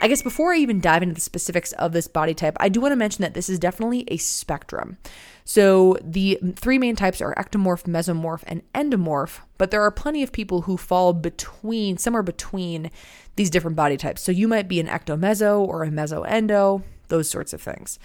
I 0.00 0.08
guess 0.08 0.22
before 0.22 0.52
I 0.52 0.58
even 0.58 0.80
dive 0.80 1.02
into 1.02 1.14
the 1.14 1.20
specifics 1.20 1.72
of 1.72 1.92
this 1.92 2.08
body 2.08 2.34
type, 2.34 2.56
I 2.60 2.68
do 2.68 2.80
want 2.80 2.92
to 2.92 2.96
mention 2.96 3.22
that 3.22 3.34
this 3.34 3.48
is 3.48 3.58
definitely 3.58 4.04
a 4.08 4.18
spectrum. 4.18 4.98
So 5.44 5.98
the 6.02 6.38
three 6.56 6.78
main 6.78 6.96
types 6.96 7.20
are 7.20 7.34
ectomorph, 7.34 7.84
mesomorph, 7.84 8.42
and 8.46 8.62
endomorph, 8.72 9.40
but 9.58 9.70
there 9.70 9.82
are 9.82 9.90
plenty 9.90 10.22
of 10.22 10.32
people 10.32 10.62
who 10.62 10.78
fall 10.78 11.12
between, 11.12 11.98
somewhere 11.98 12.22
between 12.22 12.90
these 13.36 13.50
different 13.50 13.76
body 13.76 13.98
types. 13.98 14.22
So 14.22 14.32
you 14.32 14.48
might 14.48 14.68
be 14.68 14.80
an 14.80 14.86
ectomeso 14.86 15.60
or 15.60 15.84
a 15.84 15.88
mesoendo, 15.88 16.82
those 17.08 17.28
sorts 17.28 17.52
of 17.52 17.60
things. 17.60 17.98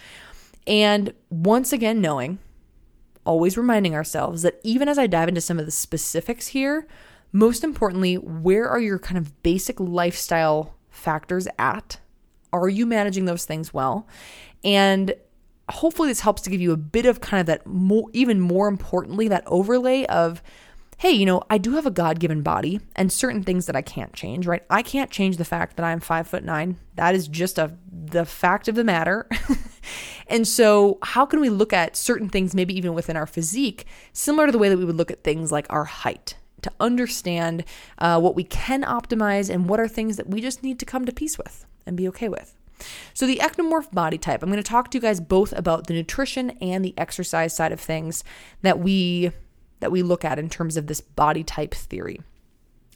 And 0.68 1.14
once 1.30 1.72
again, 1.72 2.02
knowing, 2.02 2.40
always 3.26 3.58
reminding 3.58 3.96
ourselves 3.96 4.42
that 4.42 4.60
even 4.64 4.90
as 4.90 5.00
I 5.00 5.08
dive 5.08 5.30
into 5.30 5.42
some 5.42 5.60
of 5.60 5.66
the 5.66 5.72
specifics 5.72 6.48
here, 6.48 6.88
most 7.32 7.64
importantly, 7.64 8.16
where 8.16 8.68
are 8.68 8.80
your 8.80 9.00
kind 9.00 9.18
of 9.18 9.42
basic 9.44 9.80
lifestyle 9.80 10.76
factors 10.90 11.48
at? 11.58 12.00
Are 12.52 12.68
you 12.68 12.86
managing 12.86 13.26
those 13.26 13.46
things 13.46 13.74
well? 13.74 14.08
And 14.64 15.14
hopefully 15.70 16.10
this 16.10 16.22
helps 16.22 16.42
to 16.44 16.50
give 16.50 16.62
you 16.62 16.72
a 16.72 16.78
bit 16.78 17.06
of 17.06 17.22
kind 17.22 17.42
of 17.42 17.48
that 17.48 17.66
more 17.66 18.08
even 18.14 18.40
more 18.40 18.68
importantly 18.68 19.28
that 19.28 19.44
overlay 19.48 20.06
of 20.06 20.42
hey 20.98 21.12
you 21.12 21.26
know 21.26 21.42
i 21.50 21.58
do 21.58 21.74
have 21.74 21.86
a 21.86 21.92
god-given 21.92 22.42
body 22.42 22.80
and 22.96 23.12
certain 23.12 23.44
things 23.44 23.66
that 23.66 23.76
i 23.76 23.82
can't 23.82 24.14
change 24.14 24.48
right? 24.48 24.64
I 24.70 24.82
can't 24.82 25.12
change 25.12 25.38
the 25.38 25.46
fact 25.46 25.78
that 25.78 25.86
i'm 25.86 26.00
five 26.00 26.28
foot 26.28 26.44
nine. 26.44 26.78
That 26.96 27.16
is 27.16 27.28
just 27.28 27.58
a 27.58 27.76
the 27.92 28.26
fact 28.26 28.68
of 28.68 28.76
the 28.76 28.84
matter. 28.84 29.28
And 30.30 30.48
so 30.48 31.00
how 31.02 31.26
can 31.26 31.42
we 31.42 31.50
look 31.50 31.74
at 31.74 31.98
certain 31.98 32.30
things 32.30 32.54
maybe 32.56 32.78
even 32.78 32.94
within 32.94 33.18
our 33.18 33.26
physique 33.26 33.86
similar 34.14 34.46
to 34.46 34.52
the 34.52 34.60
way 34.60 34.70
that 34.70 34.78
we 34.78 34.86
would 34.86 34.96
look 34.96 35.12
at 35.12 35.24
things 35.24 35.52
like 35.52 35.66
our 35.70 35.86
height 35.86 36.36
to 36.62 36.72
understand 36.80 37.64
uh, 37.98 38.20
what 38.20 38.36
we 38.36 38.44
can 38.44 38.84
optimize 38.84 39.50
and 39.50 39.68
what 39.68 39.80
are 39.80 39.88
things 39.88 40.18
that 40.18 40.28
we 40.28 40.40
just 40.40 40.62
need 40.62 40.78
to 40.80 40.86
come 40.86 41.06
to 41.06 41.12
peace 41.12 41.38
with 41.38 41.66
and 41.86 41.98
be 41.98 42.08
okay 42.08 42.30
with 42.30 42.56
so, 43.14 43.26
the 43.26 43.38
ectomorph 43.38 43.92
body 43.92 44.18
type, 44.18 44.42
I'm 44.42 44.50
going 44.50 44.62
to 44.62 44.70
talk 44.70 44.90
to 44.92 44.98
you 44.98 45.02
guys 45.02 45.20
both 45.20 45.54
about 45.54 45.88
the 45.88 45.94
nutrition 45.94 46.52
and 46.62 46.84
the 46.84 46.94
exercise 46.98 47.56
side 47.56 47.72
of 47.72 47.80
things 47.80 48.24
that 48.62 48.80
we 48.80 49.32
that 49.80 49.92
we 49.92 50.02
look 50.02 50.26
at 50.26 50.40
in 50.40 50.50
terms 50.50 50.78
of 50.78 50.88
this 50.88 51.02
body 51.02 51.44
type 51.44 51.74
theory. 51.74 52.20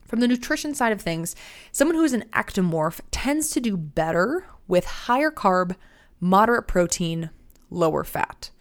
From 0.05 0.19
the 0.19 0.27
nutrition 0.27 0.75
side 0.75 0.91
of 0.91 1.01
things, 1.01 1.35
someone 1.71 1.95
who 1.95 2.03
is 2.03 2.13
an 2.13 2.25
ectomorph 2.33 2.99
tends 3.09 3.49
to 3.51 3.59
do 3.59 3.77
better 3.77 4.45
with 4.67 4.85
higher 4.85 5.31
carb, 5.31 5.75
moderate 6.19 6.67
protein, 6.67 7.29
lower 7.69 8.03
fat. 8.03 8.51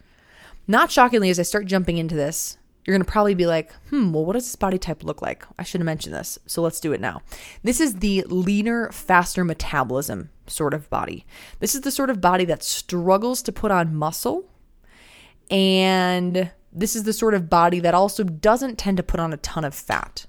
Not 0.67 0.91
shockingly, 0.91 1.29
as 1.29 1.39
I 1.39 1.43
start 1.43 1.65
jumping 1.65 1.97
into 1.97 2.15
this, 2.15 2.57
you're 2.85 2.93
going 2.93 3.05
to 3.05 3.11
probably 3.11 3.35
be 3.35 3.45
like, 3.45 3.71
hmm, 3.89 4.11
well, 4.11 4.25
what 4.25 4.33
does 4.33 4.45
this 4.45 4.55
body 4.55 4.77
type 4.77 5.03
look 5.03 5.21
like? 5.21 5.45
I 5.57 5.63
should 5.63 5.79
have 5.81 5.85
mentioned 5.85 6.13
this. 6.13 6.37
So 6.45 6.61
let's 6.61 6.79
do 6.79 6.91
it 6.91 6.99
now. 6.99 7.21
This 7.63 7.79
is 7.79 7.95
the 7.95 8.23
leaner, 8.27 8.91
faster 8.91 9.45
metabolism 9.45 10.29
sort 10.47 10.73
of 10.73 10.89
body. 10.89 11.25
This 11.59 11.75
is 11.75 11.81
the 11.81 11.91
sort 11.91 12.09
of 12.09 12.19
body 12.19 12.45
that 12.45 12.63
struggles 12.63 13.41
to 13.43 13.51
put 13.51 13.71
on 13.71 13.95
muscle. 13.95 14.49
And 15.49 16.51
this 16.71 16.95
is 16.95 17.03
the 17.03 17.13
sort 17.13 17.33
of 17.33 17.49
body 17.49 17.79
that 17.79 17.93
also 17.93 18.23
doesn't 18.23 18.77
tend 18.77 18.97
to 18.97 19.03
put 19.03 19.19
on 19.19 19.31
a 19.31 19.37
ton 19.37 19.63
of 19.63 19.73
fat. 19.73 20.25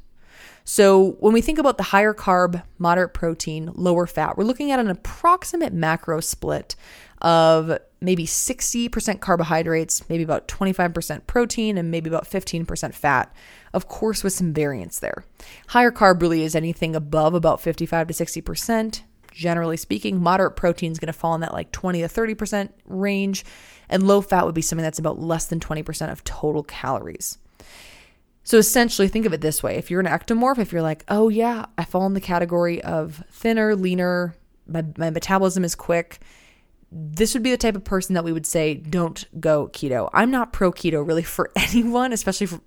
So, 0.67 1.13
when 1.21 1.35
we 1.35 1.43
think 1.43 1.59
about 1.59 1.77
the 1.77 1.85
higher 1.85 2.15
carb, 2.15 2.63
moderate 2.79 3.13
protein, 3.13 3.71
lower 3.75 4.07
fat, 4.07 4.39
we're 4.39 4.45
looking 4.45 4.71
at 4.71 4.81
an 4.81 4.89
approximate 4.89 5.75
macro 5.75 6.21
split 6.21 6.75
of 7.21 7.79
maybe 8.01 8.27
60% 8.27 9.21
carbohydrates, 9.21 10.09
maybe 10.09 10.23
about 10.23 10.49
25% 10.49 11.27
protein, 11.27 11.77
and 11.77 11.91
maybe 11.91 12.09
about 12.09 12.25
15% 12.25 12.95
fat. 12.95 13.35
Of 13.75 13.89
course, 13.89 14.25
with 14.25 14.33
some 14.33 14.55
variance 14.55 15.01
there. 15.01 15.25
Higher 15.69 15.93
carb 15.93 16.23
really 16.23 16.43
is 16.43 16.55
anything 16.55 16.97
above 16.97 17.35
about 17.35 17.61
55 17.61 18.09
to 18.09 18.15
60%. 18.15 19.03
Generally 19.33 19.77
speaking, 19.79 20.23
moderate 20.23 20.57
protein 20.57 20.93
is 20.93 20.99
going 20.99 21.09
to 21.09 21.13
fall 21.13 21.35
in 21.35 21.41
that 21.43 21.53
like 21.53 21.73
20 21.73 22.01
to 22.01 22.09
30% 22.09 22.71
range, 22.87 23.45
and 23.91 24.07
low 24.07 24.23
fat 24.23 24.47
would 24.47 24.55
be 24.55 24.63
something 24.63 24.85
that's 24.85 24.99
about 24.99 25.19
less 25.19 25.45
than 25.45 25.61
20% 25.61 26.11
of 26.11 26.25
total 26.25 26.63
calories. 26.63 27.37
So 28.45 28.59
essentially, 28.59 29.09
think 29.09 29.27
of 29.27 29.33
it 29.33 29.41
this 29.41 29.63
way 29.63 29.77
if 29.77 29.91
you're 29.91 30.01
an 30.01 30.07
ectomorph, 30.07 30.59
if 30.59 30.71
you're 30.71 30.83
like, 30.83 31.05
oh 31.09 31.31
yeah, 31.31 31.67
I 31.77 31.85
fall 31.85 32.07
in 32.07 32.15
the 32.15 32.21
category 32.21 32.83
of 32.83 33.25
thinner, 33.31 33.75
leaner, 33.75 34.37
my, 34.67 34.85
my 34.97 35.11
metabolism 35.11 35.65
is 35.65 35.75
quick, 35.75 36.21
this 36.93 37.35
would 37.35 37.43
be 37.43 37.51
the 37.51 37.57
type 37.57 37.75
of 37.75 37.83
person 37.83 38.15
that 38.15 38.23
we 38.23 38.33
would 38.33 38.47
say, 38.47 38.75
don't 38.75 39.25
go 39.41 39.69
keto. 39.69 40.09
I'm 40.13 40.31
not 40.31 40.53
pro 40.53 40.71
keto 40.71 41.05
really 41.07 41.23
for 41.23 41.51
anyone, 41.57 42.13
especially 42.13 42.47
for, 42.47 42.61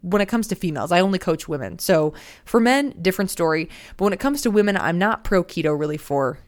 when 0.00 0.22
it 0.22 0.26
comes 0.26 0.46
to 0.48 0.54
females. 0.54 0.90
I 0.90 1.00
only 1.00 1.18
coach 1.18 1.48
women. 1.48 1.78
So 1.78 2.14
for 2.44 2.60
men, 2.60 2.94
different 3.02 3.30
story. 3.30 3.68
But 3.96 4.04
when 4.04 4.12
it 4.12 4.20
comes 4.20 4.40
to 4.42 4.50
women, 4.50 4.76
I'm 4.76 4.98
not 4.98 5.24
pro 5.24 5.44
keto 5.44 5.78
really 5.78 5.98
for 5.98 6.38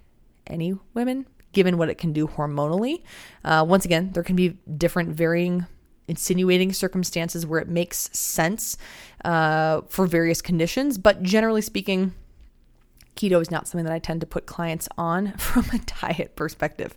any 0.47 0.79
women, 0.95 1.27
given 1.53 1.77
what 1.77 1.91
it 1.91 1.99
can 1.99 2.13
do 2.13 2.27
hormonally. 2.27 3.03
Uh, 3.45 3.67
once 3.69 3.85
again, 3.85 4.13
there 4.13 4.23
can 4.23 4.37
be 4.37 4.57
different 4.79 5.11
varying 5.11 5.67
insinuating 6.09 6.73
circumstances 6.73 7.47
where 7.47 7.61
it 7.61 7.69
makes 7.69 8.11
sense 8.17 8.77
uh, 9.25 9.83
for 9.89 10.07
various 10.07 10.41
conditions. 10.41 10.99
But 10.99 11.23
generally 11.23 11.63
speaking, 11.63 12.15
keto 13.17 13.41
is 13.41 13.51
not 13.51 13.67
something 13.67 13.85
that 13.85 13.93
I 13.93 13.99
tend 13.99 14.21
to 14.21 14.27
put 14.27 14.47
clients 14.47 14.89
on 14.97 15.33
from 15.39 15.65
a 15.73 15.79
diet 15.79 16.37
perspective. 16.37 16.95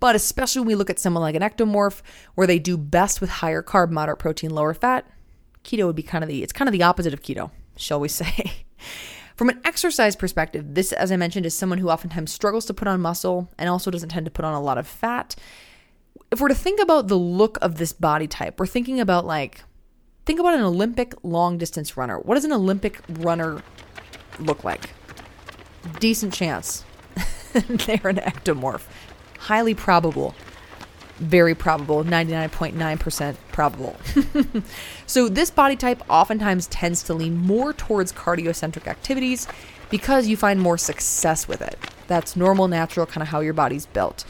But 0.00 0.16
especially 0.16 0.60
when 0.60 0.68
we 0.68 0.74
look 0.74 0.90
at 0.90 0.98
someone 0.98 1.22
like 1.22 1.36
an 1.36 1.42
ectomorph, 1.42 2.02
where 2.34 2.46
they 2.46 2.58
do 2.58 2.76
best 2.76 3.20
with 3.20 3.30
higher 3.30 3.62
carb, 3.62 3.90
moderate 3.90 4.18
protein, 4.18 4.50
lower 4.50 4.74
fat, 4.74 5.06
keto 5.64 5.86
would 5.86 5.96
be 5.96 6.02
kind 6.02 6.24
of 6.24 6.28
the 6.28 6.42
it's 6.42 6.52
kind 6.52 6.68
of 6.68 6.72
the 6.72 6.82
opposite 6.82 7.14
of 7.14 7.22
keto, 7.22 7.50
shall 7.76 8.00
we 8.00 8.08
say. 8.20 8.64
From 9.36 9.48
an 9.48 9.60
exercise 9.64 10.14
perspective, 10.14 10.74
this, 10.74 10.92
as 10.92 11.10
I 11.10 11.16
mentioned, 11.16 11.46
is 11.46 11.54
someone 11.54 11.78
who 11.78 11.88
oftentimes 11.88 12.32
struggles 12.32 12.66
to 12.66 12.74
put 12.74 12.86
on 12.86 13.00
muscle 13.00 13.50
and 13.58 13.68
also 13.68 13.90
doesn't 13.90 14.10
tend 14.10 14.26
to 14.26 14.30
put 14.30 14.44
on 14.44 14.54
a 14.54 14.60
lot 14.60 14.76
of 14.76 14.86
fat 14.86 15.34
if 16.32 16.40
we're 16.40 16.48
to 16.48 16.54
think 16.54 16.80
about 16.80 17.08
the 17.08 17.18
look 17.18 17.58
of 17.60 17.76
this 17.76 17.92
body 17.92 18.26
type, 18.26 18.58
we're 18.58 18.66
thinking 18.66 18.98
about 18.98 19.26
like, 19.26 19.62
think 20.24 20.40
about 20.40 20.54
an 20.54 20.62
Olympic 20.62 21.14
long 21.22 21.58
distance 21.58 21.94
runner. 21.96 22.18
What 22.18 22.36
does 22.36 22.46
an 22.46 22.52
Olympic 22.52 23.00
runner 23.06 23.62
look 24.40 24.64
like? 24.64 24.94
Decent 26.00 26.32
chance 26.32 26.84
they're 27.52 28.08
an 28.08 28.16
ectomorph. 28.16 28.86
Highly 29.38 29.74
probable. 29.74 30.34
Very 31.18 31.54
probable. 31.54 32.02
99.9% 32.02 33.36
probable. 33.52 33.96
so, 35.06 35.28
this 35.28 35.50
body 35.50 35.76
type 35.76 36.02
oftentimes 36.08 36.66
tends 36.68 37.02
to 37.04 37.14
lean 37.14 37.36
more 37.36 37.74
towards 37.74 38.10
cardiocentric 38.10 38.86
activities 38.86 39.46
because 39.90 40.26
you 40.26 40.38
find 40.38 40.60
more 40.60 40.78
success 40.78 41.46
with 41.46 41.60
it. 41.60 41.78
That's 42.06 42.36
normal, 42.36 42.68
natural, 42.68 43.04
kind 43.04 43.22
of 43.22 43.28
how 43.28 43.40
your 43.40 43.52
body's 43.52 43.84
built. 43.84 44.24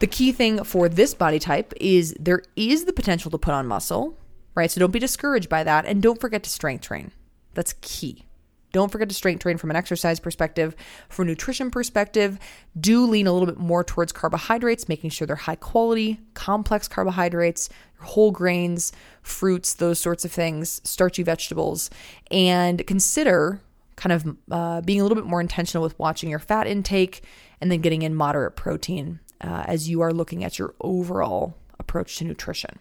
The 0.00 0.06
key 0.06 0.32
thing 0.32 0.64
for 0.64 0.88
this 0.88 1.14
body 1.14 1.38
type 1.38 1.72
is 1.80 2.14
there 2.18 2.42
is 2.56 2.84
the 2.84 2.92
potential 2.92 3.30
to 3.30 3.38
put 3.38 3.54
on 3.54 3.66
muscle, 3.66 4.18
right? 4.54 4.70
So 4.70 4.80
don't 4.80 4.90
be 4.90 4.98
discouraged 4.98 5.48
by 5.48 5.64
that. 5.64 5.86
And 5.86 6.02
don't 6.02 6.20
forget 6.20 6.42
to 6.44 6.50
strength 6.50 6.82
train. 6.82 7.12
That's 7.54 7.74
key. 7.80 8.24
Don't 8.72 8.90
forget 8.90 9.08
to 9.08 9.14
strength 9.14 9.40
train 9.40 9.56
from 9.56 9.70
an 9.70 9.76
exercise 9.76 10.18
perspective. 10.18 10.74
From 11.08 11.26
a 11.26 11.30
nutrition 11.30 11.70
perspective, 11.70 12.40
do 12.78 13.06
lean 13.06 13.28
a 13.28 13.32
little 13.32 13.46
bit 13.46 13.56
more 13.56 13.84
towards 13.84 14.10
carbohydrates, 14.10 14.88
making 14.88 15.10
sure 15.10 15.28
they're 15.28 15.36
high 15.36 15.54
quality, 15.54 16.20
complex 16.34 16.88
carbohydrates, 16.88 17.68
whole 18.00 18.32
grains, 18.32 18.92
fruits, 19.22 19.74
those 19.74 20.00
sorts 20.00 20.24
of 20.24 20.32
things, 20.32 20.80
starchy 20.82 21.22
vegetables, 21.22 21.88
and 22.32 22.84
consider 22.84 23.60
kind 23.94 24.12
of 24.12 24.36
uh, 24.50 24.80
being 24.80 24.98
a 24.98 25.04
little 25.04 25.14
bit 25.14 25.24
more 25.24 25.40
intentional 25.40 25.84
with 25.84 25.96
watching 26.00 26.28
your 26.28 26.40
fat 26.40 26.66
intake 26.66 27.22
and 27.60 27.70
then 27.70 27.80
getting 27.80 28.02
in 28.02 28.12
moderate 28.12 28.56
protein 28.56 29.20
uh, 29.40 29.64
as 29.66 29.88
you 29.88 30.00
are 30.00 30.12
looking 30.12 30.44
at 30.44 30.58
your 30.58 30.74
overall 30.80 31.56
approach 31.78 32.16
to 32.18 32.24
nutrition. 32.24 32.78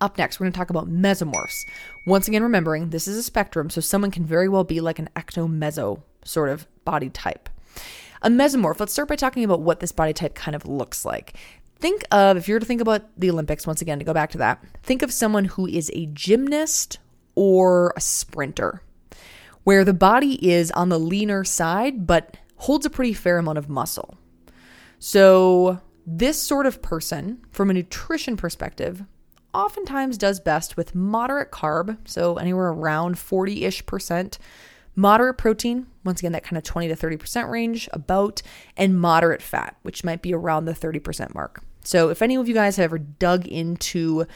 Up 0.00 0.18
next, 0.18 0.38
we're 0.38 0.44
going 0.44 0.52
to 0.52 0.58
talk 0.58 0.70
about 0.70 0.90
mesomorphs. 0.90 1.64
Once 2.06 2.28
again, 2.28 2.42
remembering 2.42 2.90
this 2.90 3.08
is 3.08 3.16
a 3.16 3.22
spectrum, 3.22 3.70
so 3.70 3.80
someone 3.80 4.10
can 4.10 4.24
very 4.24 4.48
well 4.48 4.64
be 4.64 4.80
like 4.80 4.98
an 4.98 5.08
ectomeso 5.16 6.02
sort 6.24 6.48
of 6.48 6.66
body 6.84 7.08
type. 7.08 7.48
A 8.22 8.28
mesomorph, 8.28 8.80
let's 8.80 8.92
start 8.92 9.08
by 9.08 9.16
talking 9.16 9.44
about 9.44 9.60
what 9.60 9.80
this 9.80 9.92
body 9.92 10.12
type 10.12 10.34
kind 10.34 10.54
of 10.54 10.66
looks 10.66 11.04
like. 11.04 11.34
Think 11.78 12.04
of, 12.10 12.36
if 12.36 12.48
you're 12.48 12.58
to 12.58 12.66
think 12.66 12.80
about 12.80 13.02
the 13.18 13.30
Olympics, 13.30 13.66
once 13.66 13.82
again, 13.82 13.98
to 13.98 14.04
go 14.04 14.14
back 14.14 14.30
to 14.30 14.38
that, 14.38 14.64
think 14.82 15.02
of 15.02 15.12
someone 15.12 15.44
who 15.44 15.66
is 15.66 15.90
a 15.94 16.06
gymnast 16.06 16.98
or 17.34 17.92
a 17.96 18.00
sprinter. 18.00 18.82
where 19.64 19.84
the 19.84 19.94
body 19.94 20.34
is 20.48 20.70
on 20.72 20.90
the 20.90 20.98
leaner 21.00 21.42
side, 21.42 22.06
but 22.06 22.36
holds 22.56 22.86
a 22.86 22.90
pretty 22.90 23.12
fair 23.12 23.38
amount 23.38 23.58
of 23.58 23.68
muscle. 23.68 24.16
So, 24.98 25.80
this 26.06 26.40
sort 26.40 26.66
of 26.66 26.82
person, 26.82 27.42
from 27.50 27.70
a 27.70 27.74
nutrition 27.74 28.36
perspective, 28.36 29.04
oftentimes 29.54 30.18
does 30.18 30.40
best 30.40 30.76
with 30.76 30.94
moderate 30.94 31.50
carb, 31.50 31.96
so 32.04 32.36
anywhere 32.36 32.68
around 32.68 33.18
40 33.18 33.64
ish 33.64 33.86
percent, 33.86 34.38
moderate 34.96 35.38
protein, 35.38 35.86
once 36.04 36.20
again, 36.20 36.32
that 36.32 36.44
kind 36.44 36.58
of 36.58 36.64
20 36.64 36.88
to 36.88 36.94
30% 36.94 37.48
range, 37.48 37.88
about, 37.92 38.42
and 38.76 39.00
moderate 39.00 39.42
fat, 39.42 39.76
which 39.82 40.04
might 40.04 40.22
be 40.22 40.34
around 40.34 40.66
the 40.66 40.72
30% 40.72 41.34
mark. 41.34 41.62
So, 41.84 42.08
if 42.08 42.22
any 42.22 42.36
of 42.36 42.48
you 42.48 42.54
guys 42.54 42.76
have 42.76 42.84
ever 42.84 42.98
dug 42.98 43.46
into 43.46 44.26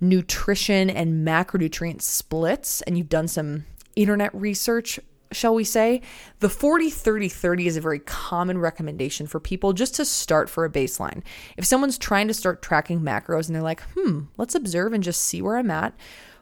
nutrition 0.00 0.88
and 0.88 1.26
macronutrient 1.26 2.02
splits 2.02 2.80
and 2.82 2.96
you've 2.96 3.08
done 3.08 3.28
some 3.28 3.66
internet 3.96 4.34
research, 4.34 4.98
shall 5.32 5.54
we 5.54 5.64
say, 5.64 6.02
the 6.40 6.48
40 6.48 6.90
30 6.90 7.28
30 7.28 7.66
is 7.66 7.76
a 7.76 7.80
very 7.80 7.98
common 8.00 8.58
recommendation 8.58 9.26
for 9.26 9.40
people 9.40 9.72
just 9.72 9.94
to 9.96 10.04
start 10.04 10.48
for 10.48 10.64
a 10.64 10.70
baseline. 10.70 11.22
If 11.56 11.64
someone's 11.64 11.98
trying 11.98 12.28
to 12.28 12.34
start 12.34 12.62
tracking 12.62 13.00
macros 13.00 13.46
and 13.46 13.54
they're 13.54 13.62
like, 13.62 13.82
hmm, 13.94 14.22
let's 14.36 14.54
observe 14.54 14.92
and 14.92 15.02
just 15.02 15.20
see 15.20 15.40
where 15.42 15.56
I'm 15.56 15.70
at, 15.70 15.94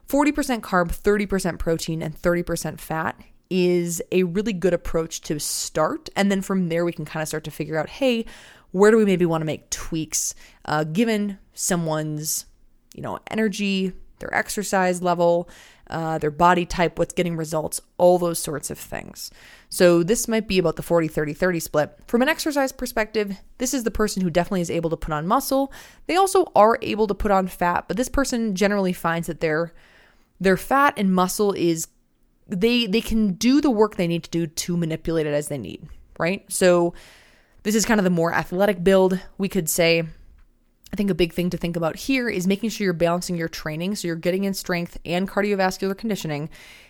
40% 0.08 0.60
carb, 0.60 0.88
30% 0.88 1.58
protein, 1.58 2.02
and 2.02 2.16
30% 2.16 2.80
fat 2.80 3.20
is 3.50 4.02
a 4.12 4.22
really 4.24 4.52
good 4.52 4.74
approach 4.74 5.20
to 5.22 5.38
start. 5.38 6.08
And 6.16 6.30
then 6.30 6.42
from 6.42 6.68
there, 6.68 6.84
we 6.84 6.92
can 6.92 7.04
kind 7.04 7.22
of 7.22 7.28
start 7.28 7.44
to 7.44 7.50
figure 7.50 7.78
out 7.78 7.88
hey, 7.88 8.24
where 8.72 8.90
do 8.90 8.96
we 8.96 9.04
maybe 9.04 9.26
want 9.26 9.40
to 9.42 9.46
make 9.46 9.70
tweaks 9.70 10.34
uh, 10.64 10.84
given 10.84 11.38
someone's 11.54 12.46
you 12.94 13.02
know 13.02 13.18
energy 13.30 13.92
their 14.20 14.34
exercise 14.34 15.02
level 15.02 15.48
uh, 15.90 16.18
their 16.18 16.30
body 16.30 16.66
type 16.66 16.98
what's 16.98 17.14
getting 17.14 17.36
results 17.36 17.80
all 17.96 18.18
those 18.18 18.38
sorts 18.38 18.70
of 18.70 18.78
things. 18.78 19.30
So 19.70 20.02
this 20.02 20.28
might 20.28 20.46
be 20.46 20.58
about 20.58 20.76
the 20.76 20.82
40 20.82 21.08
30 21.08 21.32
30 21.32 21.60
split. 21.60 21.98
From 22.06 22.20
an 22.22 22.28
exercise 22.28 22.72
perspective 22.72 23.38
this 23.58 23.72
is 23.72 23.84
the 23.84 23.90
person 23.90 24.22
who 24.22 24.30
definitely 24.30 24.60
is 24.60 24.70
able 24.70 24.90
to 24.90 24.96
put 24.96 25.14
on 25.14 25.26
muscle. 25.26 25.72
They 26.06 26.16
also 26.16 26.52
are 26.54 26.78
able 26.82 27.06
to 27.06 27.14
put 27.14 27.30
on 27.30 27.46
fat 27.46 27.86
but 27.88 27.96
this 27.96 28.08
person 28.08 28.54
generally 28.54 28.92
finds 28.92 29.26
that 29.28 29.40
their 29.40 29.72
their 30.40 30.56
fat 30.56 30.94
and 30.96 31.14
muscle 31.14 31.52
is 31.52 31.88
they 32.46 32.86
they 32.86 33.00
can 33.00 33.32
do 33.32 33.60
the 33.60 33.70
work 33.70 33.96
they 33.96 34.06
need 34.06 34.24
to 34.24 34.30
do 34.30 34.46
to 34.46 34.76
manipulate 34.76 35.26
it 35.26 35.34
as 35.34 35.48
they 35.48 35.58
need 35.58 35.88
right? 36.18 36.44
So 36.52 36.94
this 37.62 37.74
is 37.74 37.86
kind 37.86 38.00
of 38.00 38.04
the 38.04 38.10
more 38.10 38.32
athletic 38.32 38.84
build, 38.84 39.20
we 39.38 39.48
could 39.48 39.68
say. 39.68 40.04
I 40.92 40.96
think 40.96 41.10
a 41.10 41.14
big 41.14 41.32
thing 41.32 41.50
to 41.50 41.56
think 41.56 41.76
about 41.76 41.96
here 41.96 42.28
is 42.28 42.46
making 42.46 42.70
sure 42.70 42.84
you're 42.84 42.94
balancing 42.94 43.36
your 43.36 43.48
training 43.48 43.94
so 43.94 44.08
you're 44.08 44.16
getting 44.16 44.44
in 44.44 44.54
strength 44.54 44.98
and 45.04 45.28
cardiovascular 45.28 45.96
conditioning. 45.96 46.48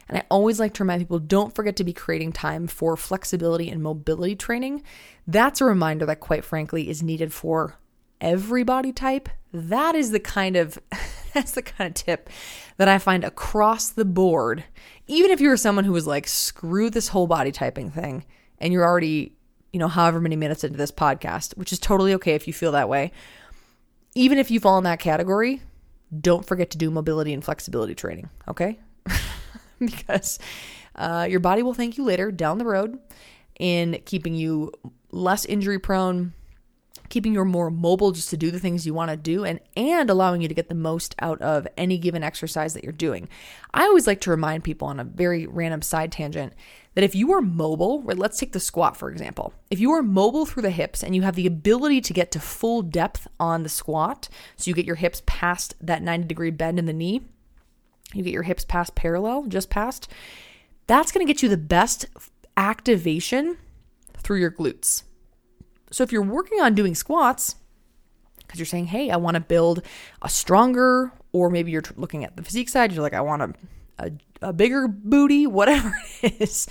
And 0.08 0.18
I 0.18 0.24
always 0.30 0.60
like 0.60 0.74
to 0.74 0.84
remind 0.84 1.02
people 1.02 1.18
don't 1.18 1.54
forget 1.54 1.76
to 1.76 1.84
be 1.84 1.92
creating 1.92 2.32
time 2.32 2.66
for 2.66 2.96
flexibility 2.96 3.68
and 3.68 3.82
mobility 3.82 4.36
training. 4.36 4.82
That's 5.26 5.60
a 5.60 5.64
reminder 5.64 6.06
that, 6.06 6.20
quite 6.20 6.44
frankly, 6.44 6.88
is 6.88 7.02
needed 7.02 7.32
for 7.32 7.76
every 8.20 8.62
body 8.62 8.92
type. 8.92 9.28
That 9.52 9.94
is 9.94 10.10
the 10.10 10.20
kind 10.20 10.56
of 10.56 10.78
that's 11.34 11.52
the 11.52 11.62
kind 11.62 11.88
of 11.88 11.94
tip 11.94 12.30
that 12.76 12.88
I 12.88 12.98
find 12.98 13.24
across 13.24 13.90
the 13.90 14.04
board. 14.04 14.64
Even 15.06 15.30
if 15.30 15.40
you're 15.40 15.56
someone 15.56 15.84
who 15.84 15.96
is 15.96 16.06
like, 16.06 16.28
screw 16.28 16.88
this 16.88 17.08
whole 17.08 17.26
body 17.26 17.52
typing 17.52 17.90
thing, 17.90 18.24
and 18.58 18.72
you're 18.72 18.84
already 18.84 19.32
you 19.72 19.78
know, 19.78 19.88
however 19.88 20.20
many 20.20 20.36
minutes 20.36 20.64
into 20.64 20.78
this 20.78 20.90
podcast, 20.90 21.56
which 21.56 21.72
is 21.72 21.78
totally 21.78 22.14
okay 22.14 22.34
if 22.34 22.46
you 22.46 22.52
feel 22.52 22.72
that 22.72 22.88
way. 22.88 23.12
Even 24.14 24.38
if 24.38 24.50
you 24.50 24.60
fall 24.60 24.78
in 24.78 24.84
that 24.84 25.00
category, 25.00 25.62
don't 26.20 26.46
forget 26.46 26.70
to 26.70 26.78
do 26.78 26.90
mobility 26.90 27.32
and 27.32 27.44
flexibility 27.44 27.94
training, 27.94 28.28
okay? 28.48 28.78
because 29.78 30.38
uh, 30.96 31.26
your 31.28 31.40
body 31.40 31.62
will 31.62 31.74
thank 31.74 31.98
you 31.98 32.04
later 32.04 32.32
down 32.32 32.58
the 32.58 32.64
road 32.64 32.98
in 33.58 34.00
keeping 34.04 34.34
you 34.34 34.72
less 35.10 35.44
injury 35.44 35.78
prone, 35.78 36.32
keeping 37.08 37.34
you 37.34 37.44
more 37.44 37.70
mobile 37.70 38.12
just 38.12 38.30
to 38.30 38.36
do 38.36 38.50
the 38.50 38.60
things 38.60 38.86
you 38.86 38.92
want 38.92 39.10
to 39.10 39.16
do 39.16 39.44
and 39.44 39.60
and 39.76 40.10
allowing 40.10 40.42
you 40.42 40.48
to 40.48 40.54
get 40.54 40.68
the 40.68 40.74
most 40.74 41.14
out 41.20 41.40
of 41.40 41.66
any 41.76 41.98
given 41.98 42.22
exercise 42.22 42.74
that 42.74 42.84
you're 42.84 42.92
doing. 42.92 43.28
I 43.72 43.84
always 43.84 44.06
like 44.06 44.20
to 44.22 44.30
remind 44.30 44.64
people 44.64 44.88
on 44.88 45.00
a 45.00 45.04
very 45.04 45.46
random 45.46 45.82
side 45.82 46.12
tangent 46.12 46.52
that 46.98 47.04
if 47.04 47.14
you 47.14 47.32
are 47.32 47.40
mobile, 47.40 48.02
right, 48.02 48.18
let's 48.18 48.40
take 48.40 48.50
the 48.50 48.58
squat 48.58 48.96
for 48.96 49.08
example. 49.08 49.52
If 49.70 49.78
you 49.78 49.92
are 49.92 50.02
mobile 50.02 50.44
through 50.44 50.64
the 50.64 50.72
hips 50.72 51.04
and 51.04 51.14
you 51.14 51.22
have 51.22 51.36
the 51.36 51.46
ability 51.46 52.00
to 52.00 52.12
get 52.12 52.32
to 52.32 52.40
full 52.40 52.82
depth 52.82 53.28
on 53.38 53.62
the 53.62 53.68
squat, 53.68 54.28
so 54.56 54.68
you 54.68 54.74
get 54.74 54.84
your 54.84 54.96
hips 54.96 55.22
past 55.24 55.76
that 55.80 56.02
90 56.02 56.26
degree 56.26 56.50
bend 56.50 56.76
in 56.76 56.86
the 56.86 56.92
knee, 56.92 57.20
you 58.12 58.24
get 58.24 58.32
your 58.32 58.42
hips 58.42 58.64
past 58.64 58.96
parallel, 58.96 59.46
just 59.46 59.70
past, 59.70 60.08
that's 60.88 61.12
going 61.12 61.24
to 61.24 61.32
get 61.32 61.40
you 61.40 61.48
the 61.48 61.56
best 61.56 62.06
activation 62.56 63.58
through 64.16 64.40
your 64.40 64.50
glutes. 64.50 65.04
So 65.92 66.02
if 66.02 66.10
you're 66.10 66.20
working 66.20 66.60
on 66.60 66.74
doing 66.74 66.96
squats, 66.96 67.54
because 68.38 68.58
you're 68.58 68.66
saying, 68.66 68.86
hey, 68.86 69.08
I 69.08 69.18
want 69.18 69.36
to 69.36 69.40
build 69.40 69.82
a 70.20 70.28
stronger, 70.28 71.12
or 71.30 71.48
maybe 71.48 71.70
you're 71.70 71.84
looking 71.94 72.24
at 72.24 72.34
the 72.34 72.42
physique 72.42 72.68
side, 72.68 72.90
you're 72.90 73.02
like, 73.02 73.14
I 73.14 73.20
want 73.20 73.42
a, 73.42 73.54
a, 73.98 74.12
a 74.42 74.52
bigger 74.52 74.88
booty, 74.88 75.46
whatever 75.46 75.96
it 76.22 76.40
is. 76.40 76.68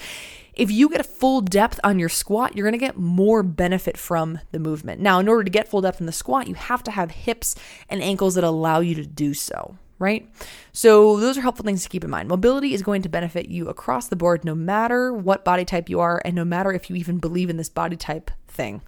If 0.53 0.71
you 0.71 0.89
get 0.89 1.01
a 1.01 1.03
full 1.03 1.41
depth 1.41 1.79
on 1.83 1.99
your 1.99 2.09
squat, 2.09 2.57
you're 2.57 2.71
to 2.71 2.77
get 2.79 2.97
more 2.97 3.43
benefit 3.43 3.95
from 3.95 4.39
the 4.51 4.59
movement. 4.59 4.99
Now, 4.99 5.19
in 5.19 5.27
order 5.27 5.43
to 5.43 5.51
get 5.51 5.67
full 5.67 5.81
depth 5.81 5.99
in 5.99 6.07
the 6.07 6.11
squat, 6.11 6.47
you 6.47 6.55
have 6.55 6.81
to 6.83 6.91
have 6.91 7.11
hips 7.11 7.55
and 7.89 8.01
ankles 8.01 8.33
that 8.35 8.43
allow 8.43 8.79
you 8.79 8.95
to 8.95 9.05
do 9.05 9.35
so 9.35 9.77
right? 9.99 10.29
So, 10.71 11.19
those 11.19 11.37
are 11.37 11.41
helpful 11.41 11.65
things 11.65 11.83
to 11.83 11.89
keep 11.89 12.03
in 12.03 12.09
mind. 12.09 12.29
Mobility 12.29 12.73
is 12.73 12.81
going 12.81 13.01
to 13.01 13.09
benefit 13.09 13.49
you 13.49 13.67
across 13.67 14.07
the 14.07 14.15
board, 14.15 14.45
no 14.45 14.53
matter 14.53 15.11
what 15.11 15.43
body 15.43 15.65
type 15.65 15.89
you 15.89 15.99
are, 15.99 16.21
and 16.23 16.35
no 16.35 16.45
matter 16.45 16.71
if 16.71 16.89
you 16.89 16.95
even 16.95 17.17
believe 17.17 17.49
in 17.49 17.57
this 17.57 17.69
body 17.69 17.95
type 17.95 18.29
thing. 18.47 18.81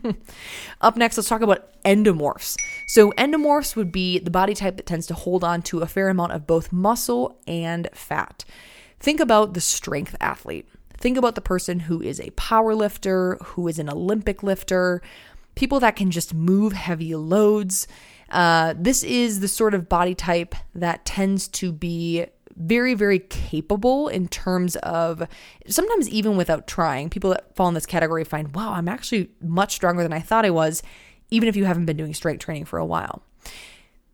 Up 0.80 0.96
next, 0.96 1.16
let's 1.16 1.28
talk 1.28 1.42
about 1.42 1.82
endomorphs. 1.82 2.56
So, 2.86 3.10
endomorphs 3.12 3.76
would 3.76 3.90
be 3.90 4.18
the 4.18 4.30
body 4.30 4.54
type 4.54 4.76
that 4.76 4.86
tends 4.86 5.06
to 5.08 5.14
hold 5.14 5.42
on 5.42 5.62
to 5.62 5.80
a 5.80 5.86
fair 5.86 6.08
amount 6.08 6.32
of 6.32 6.46
both 6.46 6.72
muscle 6.72 7.38
and 7.46 7.88
fat. 7.92 8.44
Think 9.00 9.20
about 9.20 9.54
the 9.54 9.60
strength 9.60 10.14
athlete. 10.20 10.68
Think 10.96 11.18
about 11.18 11.34
the 11.34 11.40
person 11.40 11.80
who 11.80 12.00
is 12.00 12.20
a 12.20 12.30
power 12.30 12.74
lifter, 12.74 13.36
who 13.42 13.68
is 13.68 13.78
an 13.78 13.90
Olympic 13.90 14.42
lifter, 14.42 15.02
people 15.56 15.80
that 15.80 15.96
can 15.96 16.10
just 16.10 16.32
move 16.32 16.72
heavy 16.72 17.14
loads 17.14 17.86
uh, 18.30 18.74
this 18.76 19.02
is 19.02 19.40
the 19.40 19.48
sort 19.48 19.74
of 19.74 19.88
body 19.88 20.14
type 20.14 20.54
that 20.74 21.04
tends 21.04 21.48
to 21.48 21.72
be 21.72 22.26
very, 22.56 22.94
very 22.94 23.18
capable 23.18 24.08
in 24.08 24.26
terms 24.28 24.76
of 24.76 25.22
sometimes 25.66 26.08
even 26.08 26.36
without 26.36 26.66
trying. 26.66 27.10
People 27.10 27.30
that 27.30 27.54
fall 27.54 27.68
in 27.68 27.74
this 27.74 27.86
category 27.86 28.24
find, 28.24 28.54
wow, 28.54 28.72
I'm 28.72 28.88
actually 28.88 29.30
much 29.40 29.74
stronger 29.74 30.02
than 30.02 30.12
I 30.12 30.20
thought 30.20 30.46
I 30.46 30.50
was, 30.50 30.82
even 31.30 31.48
if 31.48 31.56
you 31.56 31.64
haven't 31.64 31.86
been 31.86 31.96
doing 31.96 32.14
strength 32.14 32.44
training 32.44 32.64
for 32.64 32.78
a 32.78 32.86
while. 32.86 33.22